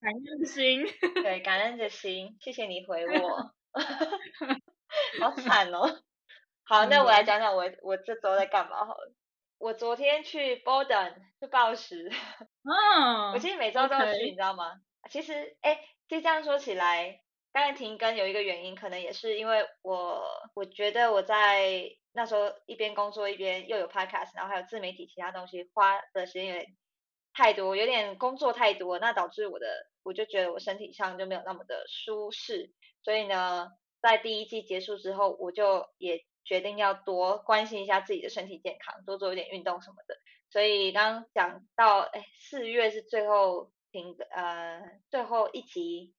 [0.00, 0.86] 感恩的心，
[1.22, 3.52] 对，感恩的心，谢谢你回我，
[5.20, 6.00] 好惨哦。
[6.64, 9.12] 好，那我来讲讲我我这周在干嘛好了。
[9.58, 12.10] 我昨天去 Borden 去报时，
[12.64, 14.80] 嗯，我其实每周都去，你知道吗？
[15.10, 15.80] 其实，哎，
[16.12, 17.22] 其实这样说起来，
[17.54, 20.22] 刚才停更有一个原因，可能也是因为我
[20.52, 26.66] 我觉得我在那时候一边工作一边又有 podcast，然后还有自媒体其他东西，花的时间有点
[27.32, 29.66] 太多，有点工作太多，那导致我的
[30.02, 33.70] 我就觉得我身体上就没有那么的舒适，所以呢，
[34.02, 40.14] 在第一季结束之后，我就也决定要多关心一下自己的身体健康，多做一点运动什么的。
[40.50, 46.14] 所以刚刚讲到，哎，四月是最后停，呃，最后一集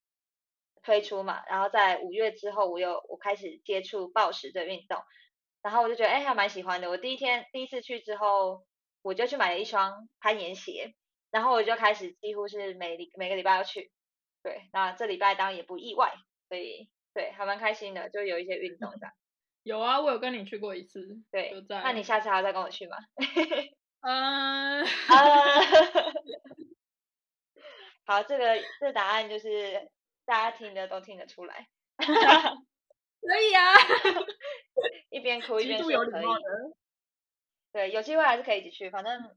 [0.83, 5.03] 推出嘛，然后在五月之后，我又我开始接触暴食的运动，
[5.61, 6.89] 然后我就觉得，哎，还蛮喜欢的。
[6.89, 8.65] 我第一天第一次去之后，
[9.01, 10.93] 我就去买了一双攀岩鞋，
[11.31, 13.91] 然后我就开始几乎是每每个礼拜要去，
[14.43, 16.13] 对，那这礼拜当然也不意外，
[16.47, 19.13] 所以对，还蛮开心的，就有一些运动这样。
[19.63, 22.97] 有啊，我有跟你去过一次，对就，在那你下次还要再跟我去吗？
[24.01, 24.85] 嗯，啊，
[28.05, 29.89] 好，这个这答案就是
[30.25, 33.73] 大家听的都听得出来， 可以啊，
[35.09, 36.43] 一边哭一边度有礼貌说可以。
[36.43, 36.75] 的，
[37.71, 39.35] 对，有机会还是可以一起去，反正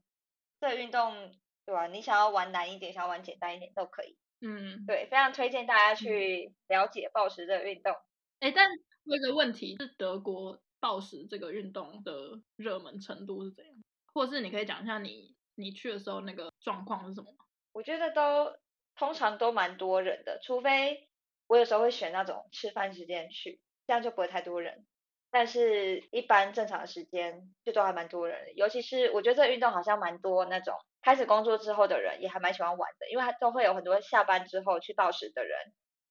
[0.59, 1.31] 这个运动
[1.65, 1.87] 对吧？
[1.87, 4.17] 你想要玩难一点，想要玩简单一点都可以。
[4.41, 7.95] 嗯，对，非常推荐大家去了解暴食这个运动。
[8.39, 8.67] 哎，但
[9.05, 13.73] 我有个问题是，德国暴食这个运动的热门程度是怎样？
[14.13, 17.45] 或者是你可以讲一下你你去的时候那个状况是什么吗？
[17.77, 18.57] 我觉得都
[18.95, 21.07] 通常都蛮多人的，除非
[21.45, 24.87] 我有时候会选那种吃饭时间去，这样就不会太多人。
[25.29, 35.59] 但是，一般正常的时间就都还蛮多人的，尤其是我觉得这个运动好像蛮多那种开始工作之后的人也还蛮喜欢玩的，因为他都会有很多下班之后去暴食的人，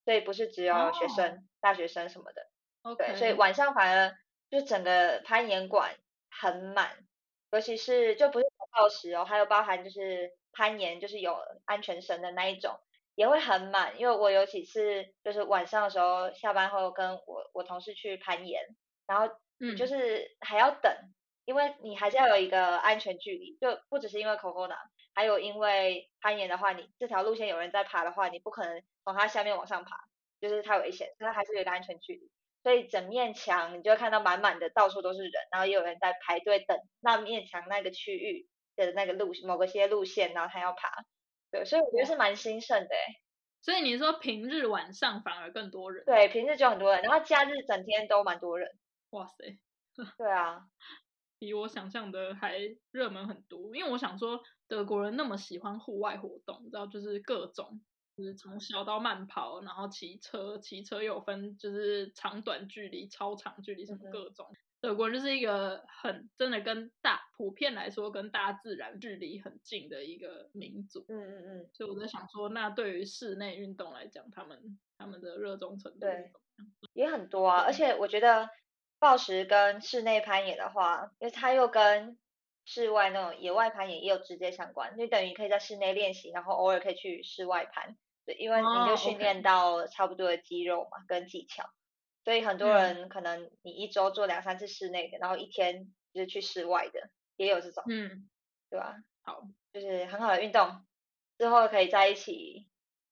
[0.05, 2.43] 所以不是只有学生、大学生什么的。
[2.83, 4.15] OK，对，所以晚上反而
[4.49, 5.97] 就整个攀岩馆
[6.31, 6.93] 很满，
[7.51, 12.79] 尤其是就不是暴食哦，还有包含就是攀岩，就是有安全绳的那一种，
[13.15, 13.99] 也会很满。
[14.01, 18.63] 因为我有几次就是晚上的时候下班后跟我我同事去攀岩，
[19.07, 20.93] 然后嗯，就是还要等，
[21.45, 24.77] 因为你还是要有一个安全距离，就不只是因为 corona，
[25.15, 29.97] 还有因为攀岩的话，你这条路线有人在爬的话，你不可能从它下面往上爬，
[30.41, 32.31] 就是太危险，所以它还是有一个安全距离。
[32.63, 40.91] 所以整面墙你就会看到满满的，到处都是人，然后也有人在排队等那面墙那个区域的那个路某个些路线，然后他要爬。
[41.51, 43.23] 对，所以我觉得是蛮兴盛的诶。
[43.63, 48.69] 所以你说平日晚上反而更多人，对，平日就很多人，然后假日整天都蛮多人。
[49.11, 49.59] 哇塞，
[50.19, 50.63] 对啊，
[51.39, 52.61] 比我想象的还
[52.93, 53.75] 热门很多。
[53.75, 57.81] 因为我想说，德国人那么喜欢户外活动，你知道，就是各种，
[58.17, 64.47] 就是从小到慢跑，然后骑车，骑车又有分就是长短距离、超长距离什么各种。
[64.81, 76.07] 德国人就是一个很真的跟大普遍来说跟大自然距离很近的一个民族，嗯嗯嗯，所以我在想说，那对于室内运动来讲，他们他们的热衷程度？
[76.95, 77.61] 也很多啊。
[77.61, 78.49] 而且我觉得
[78.99, 82.19] 暴食跟室内攀岩的话，因为它又跟
[82.65, 87.97] 室外那种野外攀岩也有直接相关，就等于可以在室内练习，然后偶尔可以去室外攀。
[88.25, 91.69] 对，因为你哦就训练到差不多的肌肉嘛，跟技巧。
[92.25, 98.29] 所以很多嗯人可能你一周做两三次室内的，然后一天就是去室外的，也有这种，嗯，
[98.71, 98.97] 对吧？
[99.23, 100.85] 好，就是很好的运动，
[101.39, 102.69] 之后可以在一起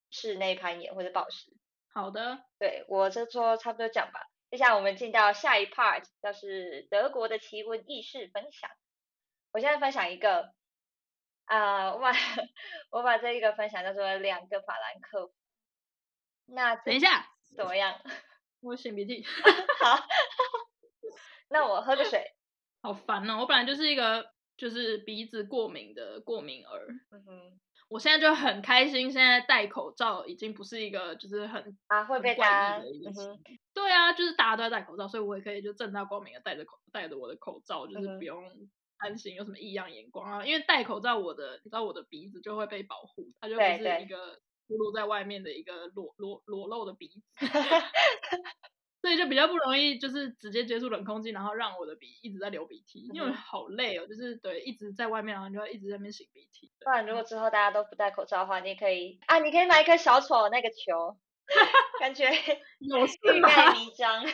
[0.09, 1.51] 室内攀岩或者暴食。
[1.93, 4.27] 好的，对我这周差不多讲吧。
[4.51, 8.69] 接下来我们进到下一 part，就是德国的奇闻异事分享。
[9.51, 10.53] 我现在分享一个，
[11.45, 12.11] 啊、我把
[12.91, 15.33] 我把这一个分享叫做两个法兰克福。
[16.45, 17.99] 那等一下，怎么样？
[18.61, 19.25] 我擤鼻涕。
[19.83, 19.99] 好，
[21.49, 22.35] 那我喝个水。
[22.85, 23.39] 好烦哦！
[23.39, 33.39] 我本来就是一个就是鼻子过敏的过敏儿，嗯哼，我现在就很开心，现在戴口罩已经不是一个就是很啊，会被异的嗯哼，
[33.73, 38.43] 对啊，就是大家都在戴口罩，所以我也可以就正大光明的戴着口戴着我的口罩，就是不用
[38.99, 40.45] 担心有什么异样眼光啊。
[40.45, 47.19] 因为戴口罩，我的你知道我的鼻子就会被保护，它就不是一个暴露在外面的一个裸裸裸露的鼻子，
[49.05, 56.71] 所以就比较不容易就是直接接触冷空气，然后让我的鼻一直在流鼻涕，因为好累哦，就是对一直在外面，然后就会一直在那边擤鼻涕。
[56.83, 61.15] 不然如果之后大家都不戴口罩的话，你也可以啊，你可以买一颗小丑那个球，
[62.01, 62.25] 感觉
[62.81, 63.41] 有事欲？
[63.41, 64.25] 盖弥彰。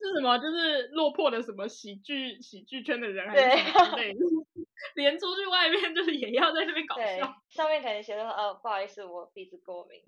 [0.00, 0.38] 是什么？
[0.38, 4.20] 就是落魄的什么喜剧喜剧圈的人，还是对什么之类的？
[4.94, 10.00] 连出去外面就是也要在那边搞对笑。，上面可能写的，呃，不好意思，我鼻子过敏。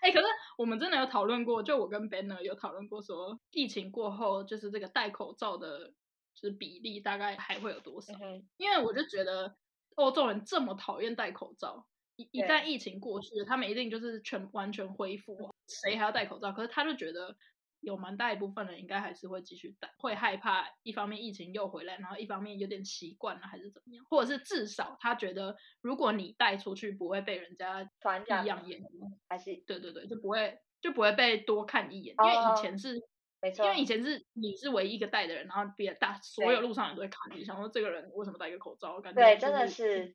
[0.00, 0.26] 哎、可是
[0.58, 5.88] 我们真的有讨论过，就我跟 Banner 有讨论过说，疫情过后，就是这个戴口罩的，
[6.34, 8.46] 就是比例大概还会有多少嗯？
[8.56, 9.56] 因为我就觉得
[9.94, 16.52] 欧洲人这么讨厌戴口罩，一一旦疫情过去，他们一定就是全完全恢复，谁还要戴口罩？
[16.52, 17.36] 可是他就觉得
[17.82, 33.02] 有蛮大一部分人应该还是会继续戴，会害怕一方面疫情又回来，然后一方面有点习惯了还是怎么样，或者是至少他觉得如果你带出去不会被人家传染一样眼光，还是对对对，就不会就不会被多看一眼，因为哦以前是。
[33.44, 39.00] 没错因为以前是你是唯一一个戴的人，然后别大所有路上人都会看你，想说这个人为什么戴一个口罩？
[39.00, 40.12] 感觉就对真的是是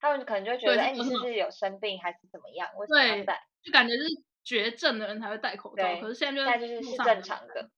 [0.00, 2.66] 他们可能就觉得，哎，你是有生病还是怎么样？
[2.78, 3.42] 为什么对戴？
[3.62, 4.04] 就感觉是
[4.44, 7.70] 绝症的人才会戴口罩，可是现在就是是正常的。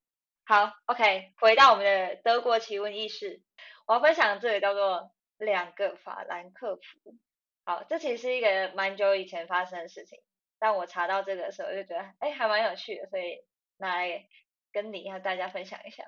[0.46, 3.42] 好，OK，回到我们的德国奇闻异事，
[3.87, 7.16] 我要分享的这个叫做两个法兰克福。
[7.64, 10.20] 好，这其实是一个蛮久以前发生的事情，
[10.59, 13.38] 但我查到这个的时候就觉得，哎，还蛮有趣的，所以
[13.79, 14.27] 拿来
[14.70, 16.05] 跟你和大家分享一下。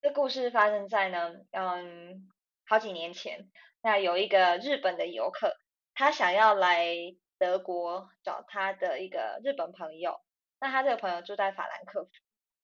[0.00, 2.30] 这故事发生在呢，嗯，
[2.66, 3.50] 好几年前，
[3.82, 5.56] 那有一个日本的游客，
[5.94, 6.94] 他想要来
[7.38, 10.20] 德国找他的一个日本朋友，
[10.60, 12.10] 那他这个朋友住在法兰克福，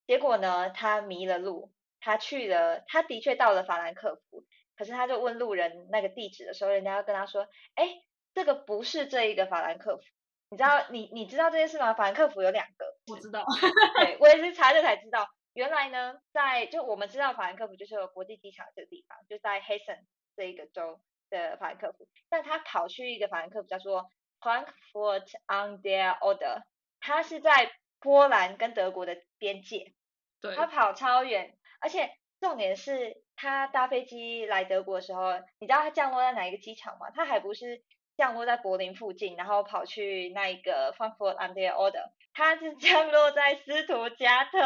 [0.06, 4.44] 结果呢，他迷了路，他去了，他的确到了法兰克福，
[4.76, 7.88] 可是他就问路人那个地址的时候，人家要跟他说，哎，
[8.34, 10.02] 这个不是这一个法兰克福，
[10.50, 11.92] 你知道你你知道这件事吗？
[11.94, 13.44] 法兰克福有两个，我知道，
[14.00, 20.06] 对我也是查了才知道，原来呢，在就我们知道法兰克福就是有国际机场这个地方，就在 Hessen
[20.36, 26.62] 这一个州的法兰克福，但他跑去一个法兰克福叫做 Frankfurt on der Oder，
[27.00, 29.92] 它是在波兰跟德国的边界，
[30.40, 37.10] 对，他跑超远，而且重点是他搭飞机来德国的时候，你知道他降落在哪一个机场吗？
[37.10, 37.82] 他还不是
[38.16, 44.58] 降落在柏林附近，然后跑去那一个 Frankfurt on der Oder，他是降落在斯图加特，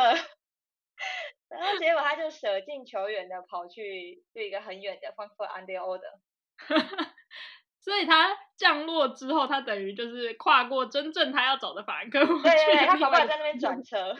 [1.49, 6.19] 然后结果他就舍近求远的跑去去一个很远的 Frankfurt an der Oder，
[7.85, 14.17] 所以他降落之后，他等于就是跨过真正他要找的法兰克福，对对他搞不好在那边转车。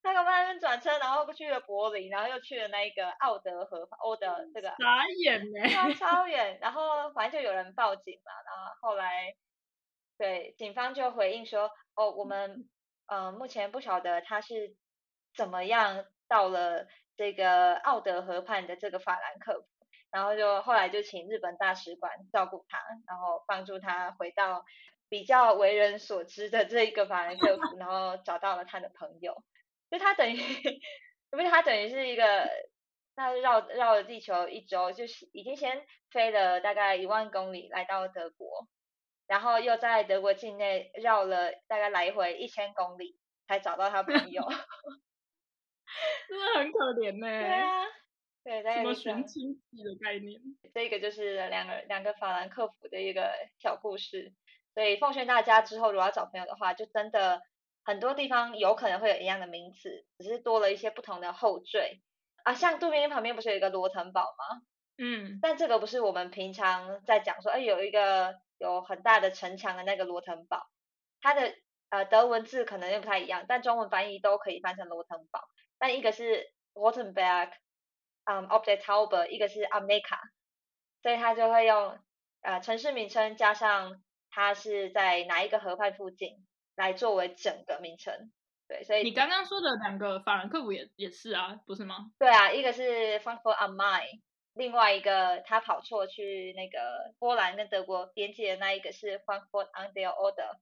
[0.03, 5.69] 他搞不好在那边转车，然后去了柏林，然后又去了那个奥德河欧的这个傻眼呢。
[5.69, 9.33] 超超 远，然后反正就有人报警嘛，然后后来
[10.17, 12.69] 对警方就回应说，哦，我们
[13.07, 14.75] 呃目前不晓得他是
[15.35, 19.67] 怎么样到了这个奥德河畔的这个法兰克福，
[20.11, 24.65] 然后就后来就请日本大使馆照顾他，然后帮助他回到
[25.09, 29.43] 比较为人所知的这一个法兰克福，然后找到了他的朋友，
[29.89, 30.37] 就他等于，
[31.31, 32.49] 不是他等于是一个。
[33.19, 38.67] 他绕绕了地球一周，就是已经先飞了大概一万公里来到德国，
[39.25, 43.17] 然后又在德国境内绕了大概来回一千公里
[43.47, 44.43] 才找到他朋友。
[46.29, 47.25] 真的很可怜呢。
[47.27, 47.85] 对啊，
[48.47, 50.39] 对，大什么寻亲记的概念？
[50.73, 53.29] 这个就是两个两个法兰克福的一个
[53.59, 54.33] 小故事，
[54.73, 57.41] 所以奉劝大家之后如果要找朋友的话，就真的
[57.83, 61.99] 很多地方有可能会有一样的名词，只是多了一些不同的后缀
[62.45, 62.53] 啊。
[62.53, 64.61] 像杜宾旁边不是有一个罗滕堡吗？
[64.97, 70.65] 嗯，但这个不是我们平常在讲说，哎，有一个有很大的城墙的那个罗滕堡，
[71.19, 71.53] 它的
[71.89, 75.41] 呃德文字可能又不太一样，但中文翻译都可以翻成罗滕堡。
[75.77, 77.51] 但一个是 Rothenberg，
[78.29, 80.05] 嗯 o b j e c t a u b e 一个是 a m e c
[80.15, 80.19] a
[81.01, 81.97] 所以它就会用
[82.41, 86.45] 呃城市名称加上它是在哪一个河畔附近
[86.75, 88.31] 来作为整个名称。
[88.67, 92.11] 对，所以你刚刚说的两个法兰克福也也是啊，不是吗？
[92.19, 94.19] 对啊，一个是 Frankfurt am Main，
[94.53, 100.57] 另外一个他跑错去那个波兰跟德国边界的那一个是 Frankfurt an der Oder。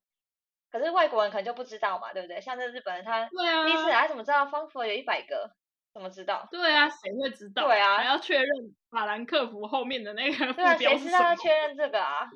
[0.70, 2.42] 可是外国人可能就不知道嘛，对不对？
[2.42, 5.56] 像这日本人，他对啊，第一次来怎么知道 Frankfurt 有一百个？
[5.96, 6.46] 怎么知道？
[6.52, 7.66] 对啊，谁会知道？
[7.68, 8.48] 对啊还要确认
[8.92, 11.36] 法兰克福后面的那个副对啊，标是什谁知道要么？
[11.38, 12.30] 确认这个啊？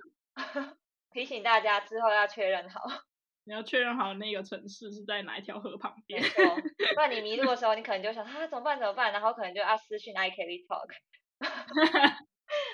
[1.12, 2.82] 提醒大家之后要确认好，
[3.43, 6.22] 你要确认好那个城市是在哪一条河旁边。
[6.22, 6.45] 没错，
[6.95, 10.88] 不然你迷路的时候，你可能就想啊怎么办怎么办，然后可能就要私讯 iKelly Talk，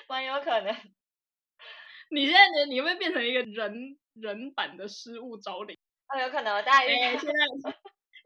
[0.08, 0.72] 蛮有可能。
[2.10, 5.76] 你现在你你会变成一个人人版的失物招领，
[6.14, 7.34] 哦，有可能大家因为现在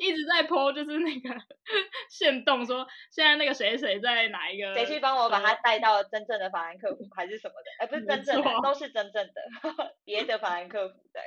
[0.01, 1.28] 一直在 po 就是那个
[2.09, 7.84] 现动说现在那个谁谁在哪一个谁去帮我把他带到真正的法兰克福还是什么的？
[7.84, 11.22] 哎，不是真正的，都是真正的别的法兰克福对。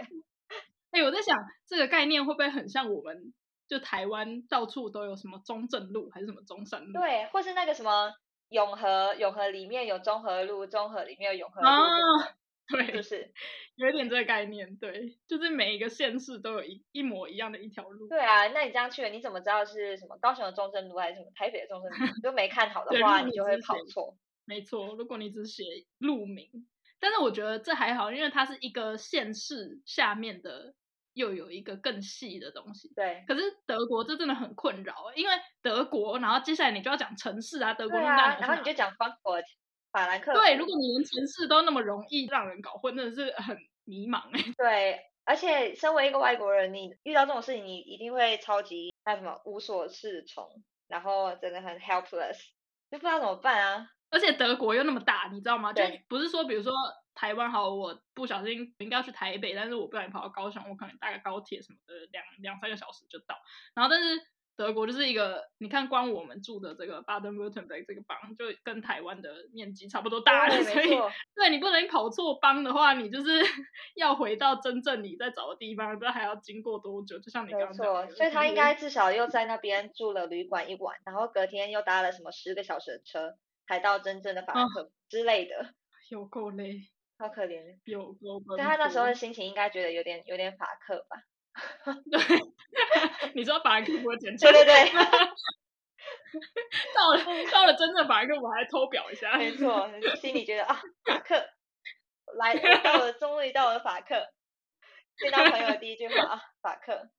[0.91, 3.33] 哎，我在想这个概念会不会很像我们
[3.67, 6.93] 就台湾到处都有什么中正路还是什么中山路？
[6.93, 8.11] 对，或是那个什么
[8.49, 11.67] 永和，永和里面有中和路，中和里面有永和路。
[12.73, 13.31] 对，就是
[13.75, 18.07] 有一点这个概念，对，就是每一个县市都有一一模一样的一条路。
[18.07, 22.21] 对啊，那你这样去了，你怎么知道是什么高雄的中正路还是什么台北的中正路？
[22.21, 24.17] 都没看好的话，你就会跑错。
[24.45, 25.63] 没错，如果你只写
[25.99, 26.49] 路名，
[26.99, 30.73] 但是我觉得这还好，因为它是一个县市下面的，
[31.13, 32.91] 又有一个更细的东西。
[32.93, 33.23] 对。
[33.27, 39.45] 可是德国这真的很困扰，因为德国，然后接下来你就要讲城市啊，德国那么大，然后你就讲 Frankfurt。
[39.93, 44.53] 法兰克对，如果你连城市都那么容易让人搞混，真的是很迷茫哎。
[44.57, 50.49] 对，而且身为一个外国人，你遇到这种事情，你一定会超级那什么无所适从，
[50.87, 52.39] 然后真的很 helpless，
[52.89, 53.87] 就不知道怎么办啊。
[54.09, 55.71] 而且德国又那么大，你知道吗？
[55.71, 56.73] 就不是说，比如说
[57.13, 63.35] 台湾好，我不小心应该要去台北，但是我不小心跑到高雄，我可能搭个高铁什么的，两两三个小时就到。
[63.75, 64.32] 然后，但是。
[64.55, 70.89] 德国就是一个，你看光我们住的这个巴登 e 特 b 这个邦，就跟台湾的面积差不多大，所以
[71.35, 73.31] 对你不能跑错邦的话，你就是
[73.95, 77.17] 要回到真正你在找的地方，不知道还要经过多久。
[77.19, 83.35] 就像你刚刚说，所以他应该至少又在那边住了旅馆一晚，然后隔天又搭了什么十个小时的车，
[83.67, 85.73] 才到真正的法兰克之类的。
[86.11, 87.79] 有够累，好可怜。
[87.85, 88.39] 有够。
[88.55, 91.17] 但他那时候的心情应该觉得有点有点法克吧。
[92.11, 92.19] 对，
[93.35, 94.91] 你说法兰克福检查，对对对，
[96.95, 101.35] 到了到了真正法兰克福还偷表一下，没错，心里觉得啊，法克
[102.37, 104.27] 来 到了，终于到了法克，
[105.17, 107.11] 见到朋友的第一句话啊，法克。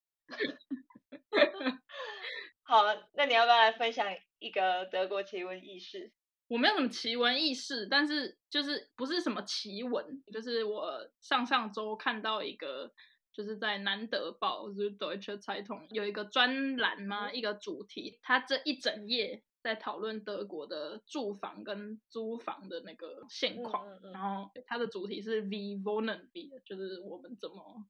[2.64, 2.82] 好，
[3.12, 6.12] 那你要不要来分享一个德国奇闻异事？
[6.49, 12.93] 我没有什么奇闻异事，但是就是不是什么奇闻，就是我上上周看到一个。
[13.35, 17.32] 就是在南德报，就是 Deutsche Zeitung 有一个专栏吗？
[17.32, 23.87] 一个主题，它这一整页在讨论德国的住房跟租房的那个现况。
[24.12, 27.85] 然后它的主题是 wohnen wir，就是我们怎么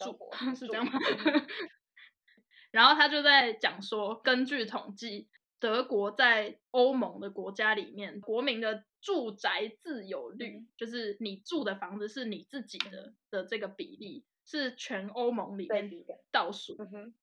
[0.00, 0.18] 住，
[0.56, 0.92] 是这样吗？
[2.72, 5.28] 然后他就在讲说，根据统计，
[5.60, 14.24] 德国在欧盟的国家里面，国民的住宅自有率，就是你住的房子是你自己的的这个比例。
[14.44, 15.90] 是全欧盟里面
[16.30, 16.76] 倒数，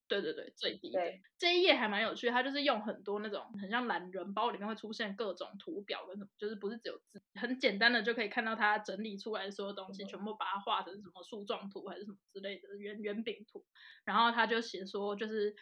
[0.08, 1.00] 对对对，最低的。
[1.38, 13.64] 这一页还蛮有趣，它就是用很多那种很像懒人包里面会出现各种图表跟什么，就是不是只有字，很简单的就可以看到它整理出来所有东西，全部把它画成什么树状图还是什么之类的圆圆饼图。
[14.04, 15.54] 然后他就写说，就是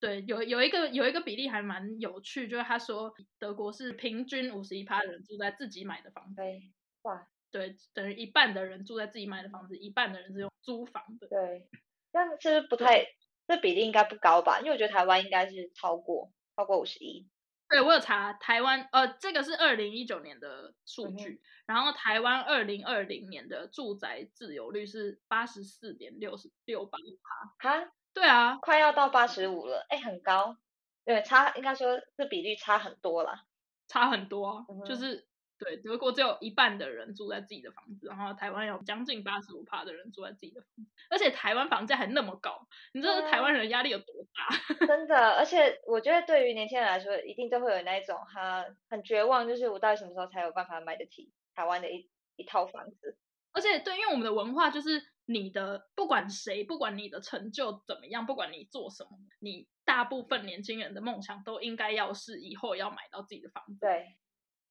[0.00, 6.40] 对有有一个有一个比例还蛮有趣，就是他说德国是平均五十一趴人住在自己买的房子，
[7.02, 7.31] 哇。
[7.52, 11.28] 对，等于一半的人住在自己买的房子，一半的人是用租房的。
[11.28, 11.68] 对，
[12.10, 13.06] 这样是不太？
[13.46, 14.60] 这比例应该不高吧？
[14.60, 17.28] 因为我觉得台湾应该是超过超过五十一。
[17.68, 26.98] 对，我有查台湾，呃，这个是二零一九年的数据，然后台湾二零二零年的住宅自由率是八十四点六十六八
[27.58, 27.68] 趴。
[27.68, 27.92] 哈？
[28.14, 30.56] 对啊，快要到八十五了，哎，很高。
[31.04, 33.44] 对，差应该说这比率差很多了。
[33.88, 35.26] 差很多，就是。
[35.62, 44.86] 对，德国只有一半的人住在自己的房子，然后台湾有将近八十五趴的人住在自己的房子，而且台湾房价还那么高，你知道台湾人压力有多大？
[44.86, 53.16] 真的，而且我觉得对于年轻人来说，一定都会有那一种哈很绝望，就是我到底什么时候才有办法买得起台湾的一一套房子？
[53.52, 59.10] 而且对，因为我们的文化就是你的不管谁，不管你的成就怎么样，不管你做什么，
[59.40, 63.78] 你大部分年轻人的梦想都应该要是以后要买到自己的房子。
[63.80, 64.16] 对。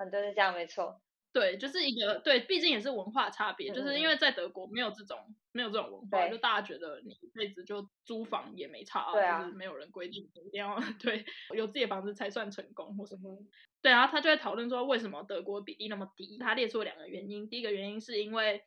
[0.01, 1.01] 很多是这样，没错。
[1.33, 5.17] 对，就是一个对，毕竟也是文化差别，就是因为在德国没有这种
[5.53, 11.23] 没有这种文化，就大家觉得你一辈子就租房也没差，就是没有人规定一定要 对
[11.55, 13.45] 有自己的房子才算成功或什么。
[13.81, 17.47] 对，然后他就在讨论说为什么德国比例那么低，他列出了两个原因。
[17.47, 18.65] 第一个原因是因为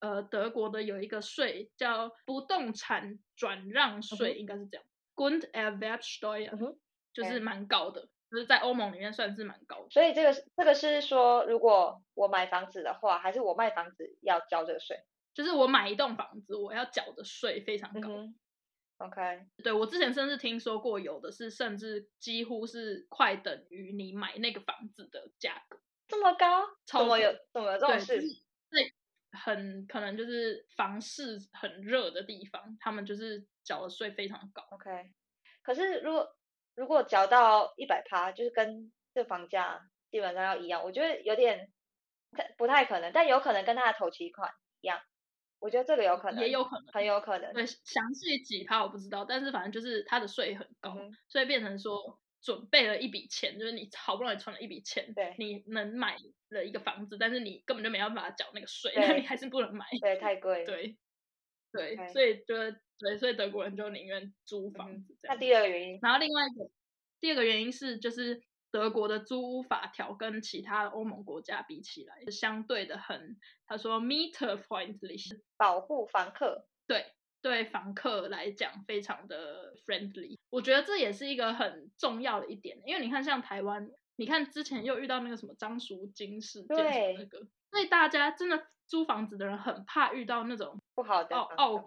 [0.00, 6.76] 呃德国的有一个税叫不动产转让税，应该是这样，Grunderwerbsteuer，
[7.12, 8.08] 就是蛮高的。
[8.30, 15.04] 就是在欧盟里面算是蛮高的，所以这个这个是说，如果我买房子的话，还是我卖房子要交这个税？
[15.34, 18.10] 就是我买一栋房子，我要缴的税非常高。
[18.98, 26.64] OK，对我之前甚至听说过，有的是甚至几乎是快等于你买那个房子的价格，这么高？
[26.86, 28.18] 怎么有怎么有这种事？
[28.70, 28.94] 对，
[29.32, 34.62] 很可能就是房市很热的地方，他们就是缴的税非常高。
[34.70, 35.12] OK，
[35.62, 36.34] 可是如果
[36.76, 41.72] 如果缴到一百趴，就是跟这房价基本上要一样，我觉得有点
[42.56, 44.50] 不太可能，但有可能跟他的头期款
[44.82, 45.00] 一样，
[45.58, 47.52] 我觉得这个有可能，也有可能很有可能。
[47.54, 56.16] 对，详细几趴我不知道，但是反正就是他的税很高，嗯所以变成说准备了一笔钱，就是你好不容易存了一笔钱，对你能买
[56.50, 59.86] 了一个房子，但是你根本就没办法缴那个税， 那你还是不能买。
[60.00, 60.64] 对，太贵。
[60.64, 60.96] 对，
[61.72, 62.54] 对所以就
[62.98, 65.36] 对，所以德国人就宁愿租房嗯子这样。
[65.36, 66.70] 那第二个原因，然后另外一个
[67.20, 73.36] 第二个原因是，就是德国的租屋法条跟其他的欧盟国家比起来，是相对的很，
[73.66, 76.66] 他说 meter friendly，保护房客。
[76.86, 80.38] 对对房客来讲非常的 friendly。
[80.50, 87.46] 我觉得这也是一个很重要的一点，因为你看像台湾，你看之前又遇到那个什么张赎金事件那个，
[87.76, 91.84] 所以大家真的租房子的人很怕遇到那种不好的奥房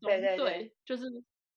[0.00, 1.06] 东，对对对就是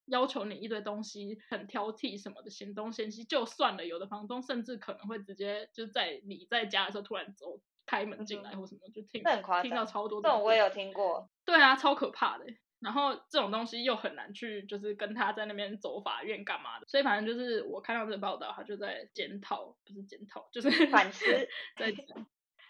[0.05, 3.23] 要求你一堆东西，很挑剔什么的，嫌东嫌西。
[3.23, 9.23] 就算了，有的房东甚至可能会直接就在你在家的时候突然走开门进来嗯或什么，就听
[9.63, 11.27] 听到超多这种我也有有听过。
[11.43, 12.45] 对啊，超可怕的。
[12.81, 21.25] 然后这种东西又很难去，就是跟他在那边走法院干嘛的，所以反正就是我看到这个报道，他就在检讨，不是检讨，就是反思
[21.79, 22.27] 在讲，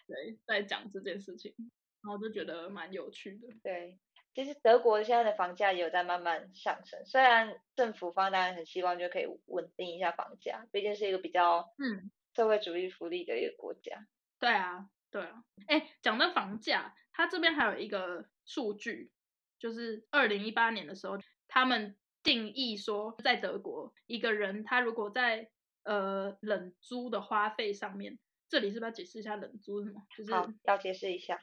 [0.07, 1.53] 对，在讲这件事情，
[2.01, 3.47] 然后就觉得蛮有趣的。
[3.63, 3.97] 对，
[4.33, 14.07] 其实德国现在的房价也有在慢慢上升，虽然政府方当然很希望就可以稳定一下房价，毕竟是一个比较嗯社会主义福利的一个国家。
[14.39, 15.43] 对啊，对啊。
[15.67, 19.11] 哎，讲到房价，它这边还有一个数据，
[19.57, 25.49] 就是二零一八年的时候，他们定义说，在德国一个人他如果在
[25.83, 28.19] 呃冷租的花费上面，
[28.55, 30.01] 这里是不是要解释一下冷租是什么？
[30.15, 30.31] 就是，
[30.63, 31.41] 要解释一下。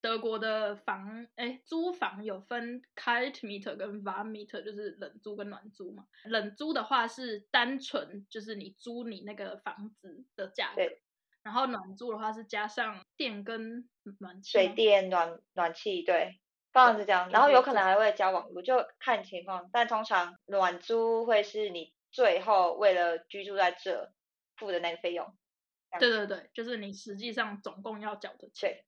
[0.00, 6.06] 德国的房，哎，租房有分 kalt meter 跟 warm meter，就是冷租跟暖租嘛。
[6.24, 10.82] 冷租的话是单纯就是你租你那个房子的价格，
[11.44, 13.88] 然后暖租的话是加上电跟
[14.18, 16.40] 暖气水电、暖暖气，对，
[16.72, 17.30] 当然是这样。
[17.30, 19.70] 然后有可能还会加网络，就看情况。
[19.72, 24.12] 但通常暖租会是你最后为了居住在这
[24.56, 25.32] 付的那个费用。
[25.98, 28.84] 对对对，就是你实际上总共要缴的钱。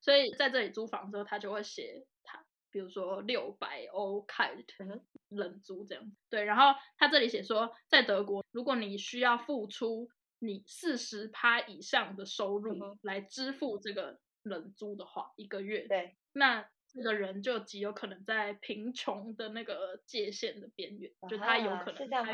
[0.00, 6.16] 所以在这里租房之后，他就会写他，比如说六百欧哼冷租这样子。
[6.30, 22.26] 对，然后他这里写说，在德国，如果你需要付出你四十趴以上的收入来支付这个冷租的话，一个月，对，那这个人就极有可能在贫穷的那个界限的边缘，就他有可能啊是这样。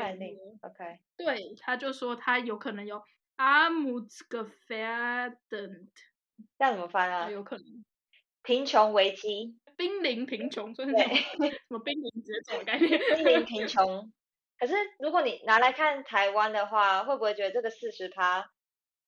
[0.61, 3.03] OK，对，他就说他有可能有
[3.37, 5.87] armutsgefährdend，
[6.57, 7.29] 这样怎么翻啊？
[7.29, 7.65] 有可能
[8.43, 11.05] 贫穷危机，濒临贫穷，就是对
[11.37, 12.99] 那种什么 濒临绝种的概念。
[12.99, 14.11] 濒临贫穷。
[14.59, 18.49] 可是如果你拿来看台湾的话，会不会觉得这个四十趴，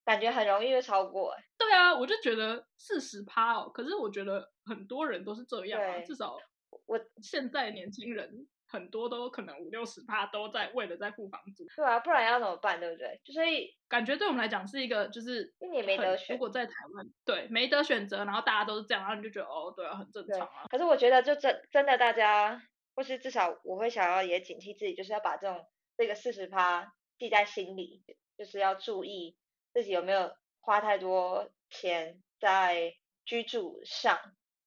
[0.05, 1.43] 感觉很容易就超过、欸？
[1.57, 6.37] 对啊，我就觉得四十趴哦，可是我觉得很多人都是这样啊，至少
[6.85, 13.19] 我现在年轻人很多都可能五六十趴都在为了在付房租，对啊，不然要怎么办，对不对？
[13.25, 20.67] 就所以感觉对我们来讲是一个就是因为你没得选如果在台湾对没得选择，然后大家都是这样，然后你就觉得哦，对啊，很正常啊。
[20.69, 22.61] 可是我觉得就真真的大家，
[22.95, 25.65] 或是至少我会想要也警惕自己，就是要把这种
[25.97, 28.03] 这个四十趴记在心里，
[28.37, 29.35] 就是要注意
[29.73, 32.93] 自己有没有花太多钱在
[33.25, 34.19] 居住上。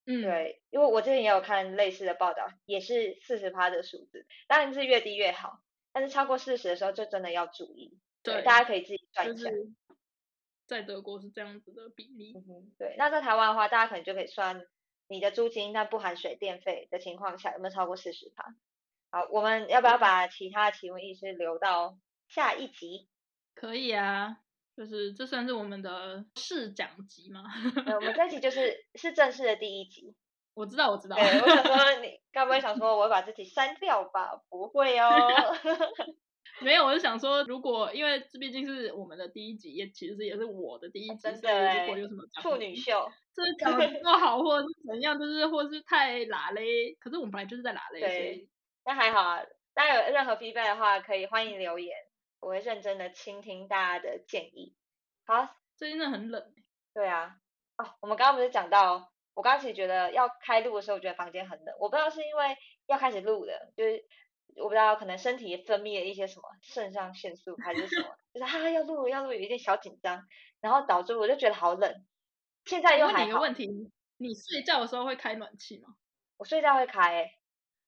[0.05, 5.61] 嗯，对，因为我之前也有看类似的报道，也是四十趴的数字，当然是越低越好，
[5.93, 7.99] 但是超过四十的时候就真的要注意。
[8.23, 9.51] 对，大家可以自己算一下。
[9.51, 9.73] 是
[10.67, 12.33] 在德国是这样子的比例。
[12.37, 14.65] 嗯哼，对，那在台湾的话，大家可能就可以算
[15.09, 18.55] 你的租金，但不含水电费的情况下，有没有超过四十趴？
[19.11, 21.99] 好，我们要不要把其他的提问意识留到
[22.29, 23.09] 下一集？
[23.55, 24.39] 可以啊，
[24.83, 27.45] 就是这算是我们的试讲集吗？
[27.87, 30.17] 呃，我们这集就是 是正式的第一集。
[30.55, 31.15] 我知道，我知道。
[31.17, 34.43] 对，我想说你该不会想说我会把这集删掉吧？
[34.49, 35.09] 不会哦。
[36.61, 48.49] 没有，我是想说，如果因为这毕竟是我们的第一集，也其实也是我的第一集，真所如果欸有什么讲处女秀，就是讲的不够 好，或者是怎样，就是或是太拉嘞，可是我们本来就是在拉嘞，所对以
[48.85, 49.43] 那还好啊。
[49.75, 51.97] 大家有任何 feedback 的话，可以欢迎留言，
[52.43, 54.75] 我会认真的倾听大家的建议。
[55.25, 56.65] 好，最近真的很冷欸。
[56.93, 57.37] 对啊，
[57.77, 64.05] 哦，我们刚刚不是讲到，我刚刚其实觉得要开录的时候，我觉得房间很冷，我不知道是因为要开始录的，就是
[64.57, 70.27] 我不知道可能身体分泌了一些什么肾上腺素还是什么，就是哈、要录要录，有一点小紧张，
[70.61, 72.05] 然后导致我就觉得好冷。
[72.65, 73.69] 现在又还好，你一个问题，
[74.17, 75.95] 你睡觉的时候会开暖气吗
[76.39, 77.31] 我睡觉会开、欸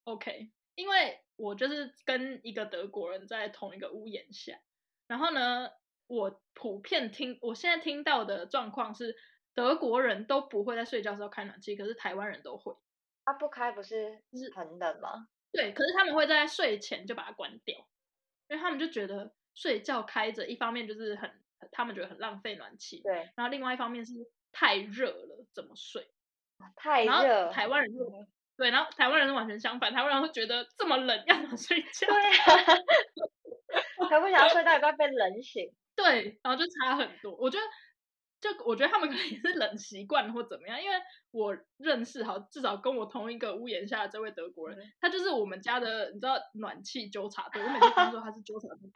[0.04, 4.58] ，？OK，因为我就是跟一个德国人在同一个屋檐下，
[5.06, 5.70] 然后呢，
[6.06, 9.16] 我普遍听我现在听到的状况是，
[9.54, 12.74] 德国人都不会在睡觉的时候开暖气，可是台湾人都会。
[13.24, 15.28] 啊不开不是就是很冷吗？
[15.50, 17.76] 对，可是他们会在睡前就把它关掉，
[18.48, 21.30] 因为他们就觉得睡觉开着，一方面就是很
[21.70, 24.12] 他们觉得很浪费暖气，对，然后另外一方面是
[24.52, 26.06] 太热了，怎么睡？
[26.76, 27.50] 太热。
[27.50, 28.26] 台湾人就嗯
[28.56, 32.06] 对，然后台湾人是完全相反，台湾人会觉得这么冷要怎么睡觉？
[32.06, 35.72] 对啊， 还不想要睡到一半被冷醒。
[35.96, 37.34] 对，然后就差很多。
[37.36, 37.64] 我觉得，
[38.40, 40.96] 就我觉得他们可能也是冷习惯或怎么样，因为
[41.30, 48.90] 我认识好至少跟我同一个屋檐下的这位德国人，嗯他就是我们家的你知道暖气纠察队，我每次听说他是纠察队。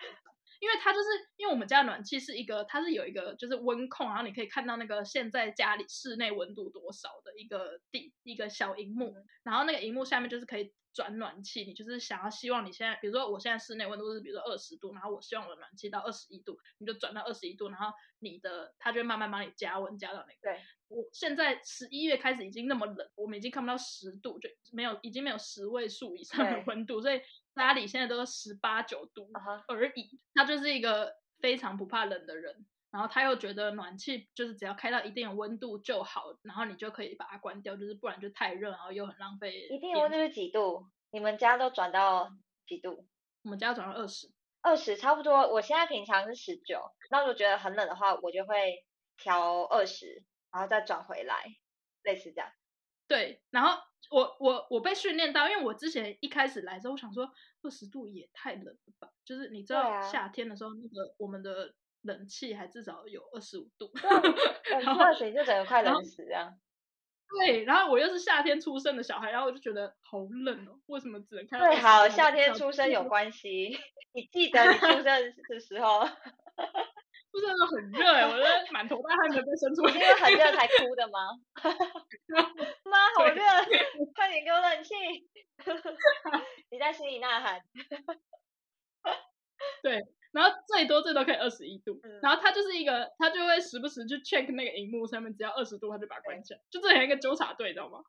[0.60, 1.06] 因为它就是
[1.36, 20.38] 因为我们家的暖气是一个，它是有一个就是温控，然后你可以看到那个现在家里室内温度多少的一个地一个小荧幕，然后那个荧幕下面就是可以转暖气，你就是想要希望你现在，比如说我现在室内温度是比如说二十度，然后我希望我的暖气到二十一度，你就转到二十一度，然后你的它就会慢慢帮你加温加到那个。
[20.42, 27.20] 对，我现在十一月开始已经那么冷，我们已经看不到十度，就没有已经没有十位数以上的温度，所以
[27.54, 29.30] 家里现在都是十八九度
[29.68, 30.18] 而已。
[30.34, 32.66] 他就是一个非常不怕冷的人。
[32.90, 39.68] 然后他又觉得暖气就是只要开到一定的温度就好，然后你就可以把它关掉，就是不然就太热，然后又很浪费。
[39.70, 40.86] 一定的温度是几度？
[41.10, 42.30] 你们家都转到
[42.66, 43.06] 几度？
[43.42, 44.30] 我们家转到二十，
[44.62, 45.48] 二十差不多。
[45.52, 48.84] 我现在平常是十九，那如果觉得很冷的话，我就会
[49.16, 51.44] 调二十，然后再转回来，
[52.02, 52.50] 类似这样。
[53.06, 57.30] 对，然后我我我被训练到，因为我之前一开始来的时候，我想说
[57.62, 63.90] 二十度也太冷了吧，就是你知道夏天的时候，那个我们的冷气还至少有二十五度，
[64.70, 66.58] 冷然后热水就整个快冷死这样。
[67.46, 73.76] 对，然后我又是夏天出生的小孩，然后我就觉得好冷哦，为什么只能看到对，好，夏天出生有关系。
[74.12, 81.20] 你记得你出 生的时候，出生的时候很热哎，我的满头大汗的被生出来，因为很热才 哭的吗？
[82.84, 83.42] 妈，好对热，
[84.14, 84.94] 快点给我冷气！
[86.70, 87.60] 你在心里呐喊。
[89.82, 90.00] 对，
[90.32, 98.00] 然后最多最多可以二十一度，嗯然后他就是一个，他就会时不时去 check 那个荧幕上面，只要二十度他就把它关起来，就这像一个纠察队，你知道吗？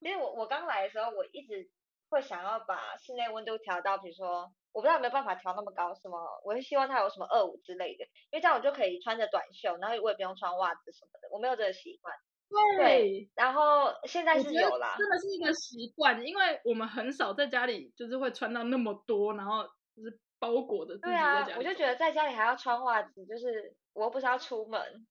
[0.00, 1.68] 因为我我刚来的时候，我一直
[2.08, 12.14] 会想要把室内温度调到，比如说我不知道有没有办法调那么高，什么我会希望它有什么二五之类的，因为这样我就可以穿着短袖，然后我也不用穿袜子什么的，我没有这个习惯。
[12.78, 19.64] 对，然后现在是有啦，真的是一个习惯，因为我们很少在家里就是会穿到那么多，然后
[19.94, 25.06] 就是包裹着自己在对啊家，里走我就觉得在家里还要穿袜子，就是我又不是要出门，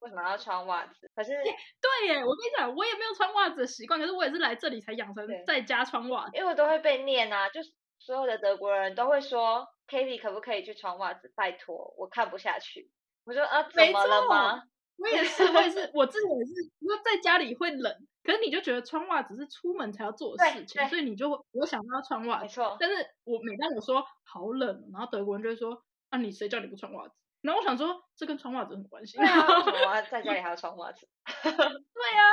[0.00, 1.10] 为什么要穿袜子？
[1.14, 6.30] 可是 对耶，我跟你讲，我也没有穿袜子的习惯，可是我也是来这里才养成在家穿袜子。
[6.34, 11.32] 因为我都会被念啊，就是所有的德国人都会说 k a t i e 可不可以去穿袜子？
[11.36, 12.90] 拜托，我看不下去。
[13.24, 14.62] 我说啊，怎没么了吗？
[14.96, 17.92] 我也是，我也是，我自己也是，你说在家里会冷，
[18.22, 22.42] 可是你就觉得穿袜子是出门才要做的事情，所以你就会我想到要穿袜子。
[22.44, 27.14] 没错，但是我每当我说好冷哦，然后德国人就会说啊，你谁叫你不穿袜子？
[27.42, 29.18] 然后我想说，这跟穿袜子有什么关系？
[29.18, 31.06] 对啊，为什么我要在家里还要穿袜子？
[31.42, 32.24] 对啊，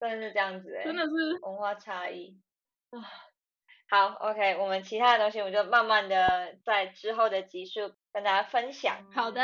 [0.00, 1.10] 真的是这样子哎、真的是
[1.42, 2.38] 文化差异
[2.90, 3.02] 啊。
[3.90, 9.06] 好，OK，我们其他的东西我们就慢慢的在之后的集数跟大家分享。
[9.12, 9.42] 好的。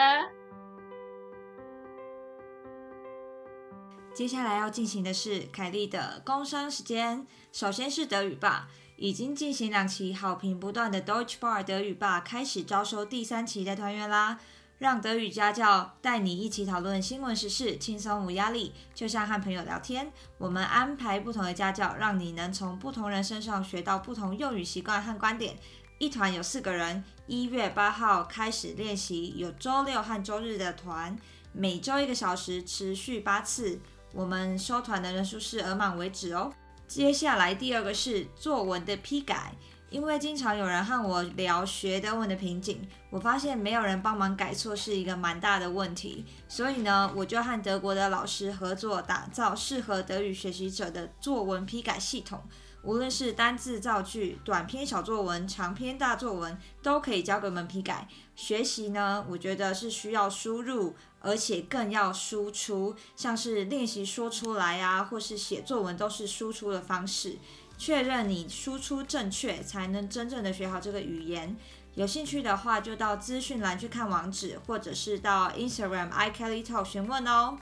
[4.18, 7.24] 接下来要进行的是凯莉的工商时间。
[7.52, 14.40] 首先是德语吧，已经进行两期好评不断的 Deutsche Bar 德语吧开始招收第三期的团员啦。
[14.78, 20.10] 让德语家教带你一起讨论新闻时事，轻松无压力，就像和朋友聊天。
[20.36, 25.56] 我们安排不同的家教，让你能从不同人身上学到不同用语习惯和观点。
[25.98, 31.16] 一团有四个人，一月八号开始练习，有周六和周日的团，
[31.52, 33.78] 每周一个小时，持续八次。
[34.12, 36.52] 我们收团的人数是额满为止哦。
[36.86, 39.52] 接下来第二个是作文的批改，
[39.90, 42.80] 因为经常有人和我聊学德文的瓶颈，
[43.10, 52.40] 我发现没有人帮忙改错是一个蛮大的问题，所以呢，我就和德国的老师合作，打造适合德语学习者的作文批改系统。
[52.84, 58.08] 无论是单字造句、短篇小作文、长篇大作文，都可以交给我们批改。
[58.36, 67.38] 学习呢，我觉得是需要输入，而且更要输出，像是练习说出来啊，或是写作文，都是输出的方式。
[67.76, 71.56] 确认你输出正确，才能真正的学好这个语言。
[71.94, 77.58] 有兴趣的话，就到资讯栏去看网址，或者是到 Instagram iKellyTalk 询问哦。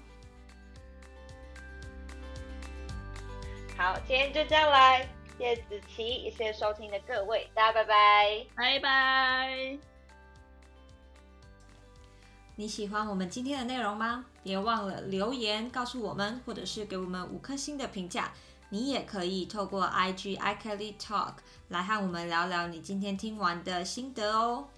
[3.77, 4.99] 好，今天就这样啦，
[5.39, 9.96] 谢谢子琪，也谢谢收听的各位，大家拜拜，拜拜。
[12.59, 14.25] 你喜欢我们今天的内容吗？
[14.43, 18.33] 别忘了留言告诉我们，或者是给我们五颗星的评价。
[18.71, 21.35] 你也可以透过 IG iKelly Talk
[21.69, 24.69] 来和我们聊聊你今天听完的心得哦。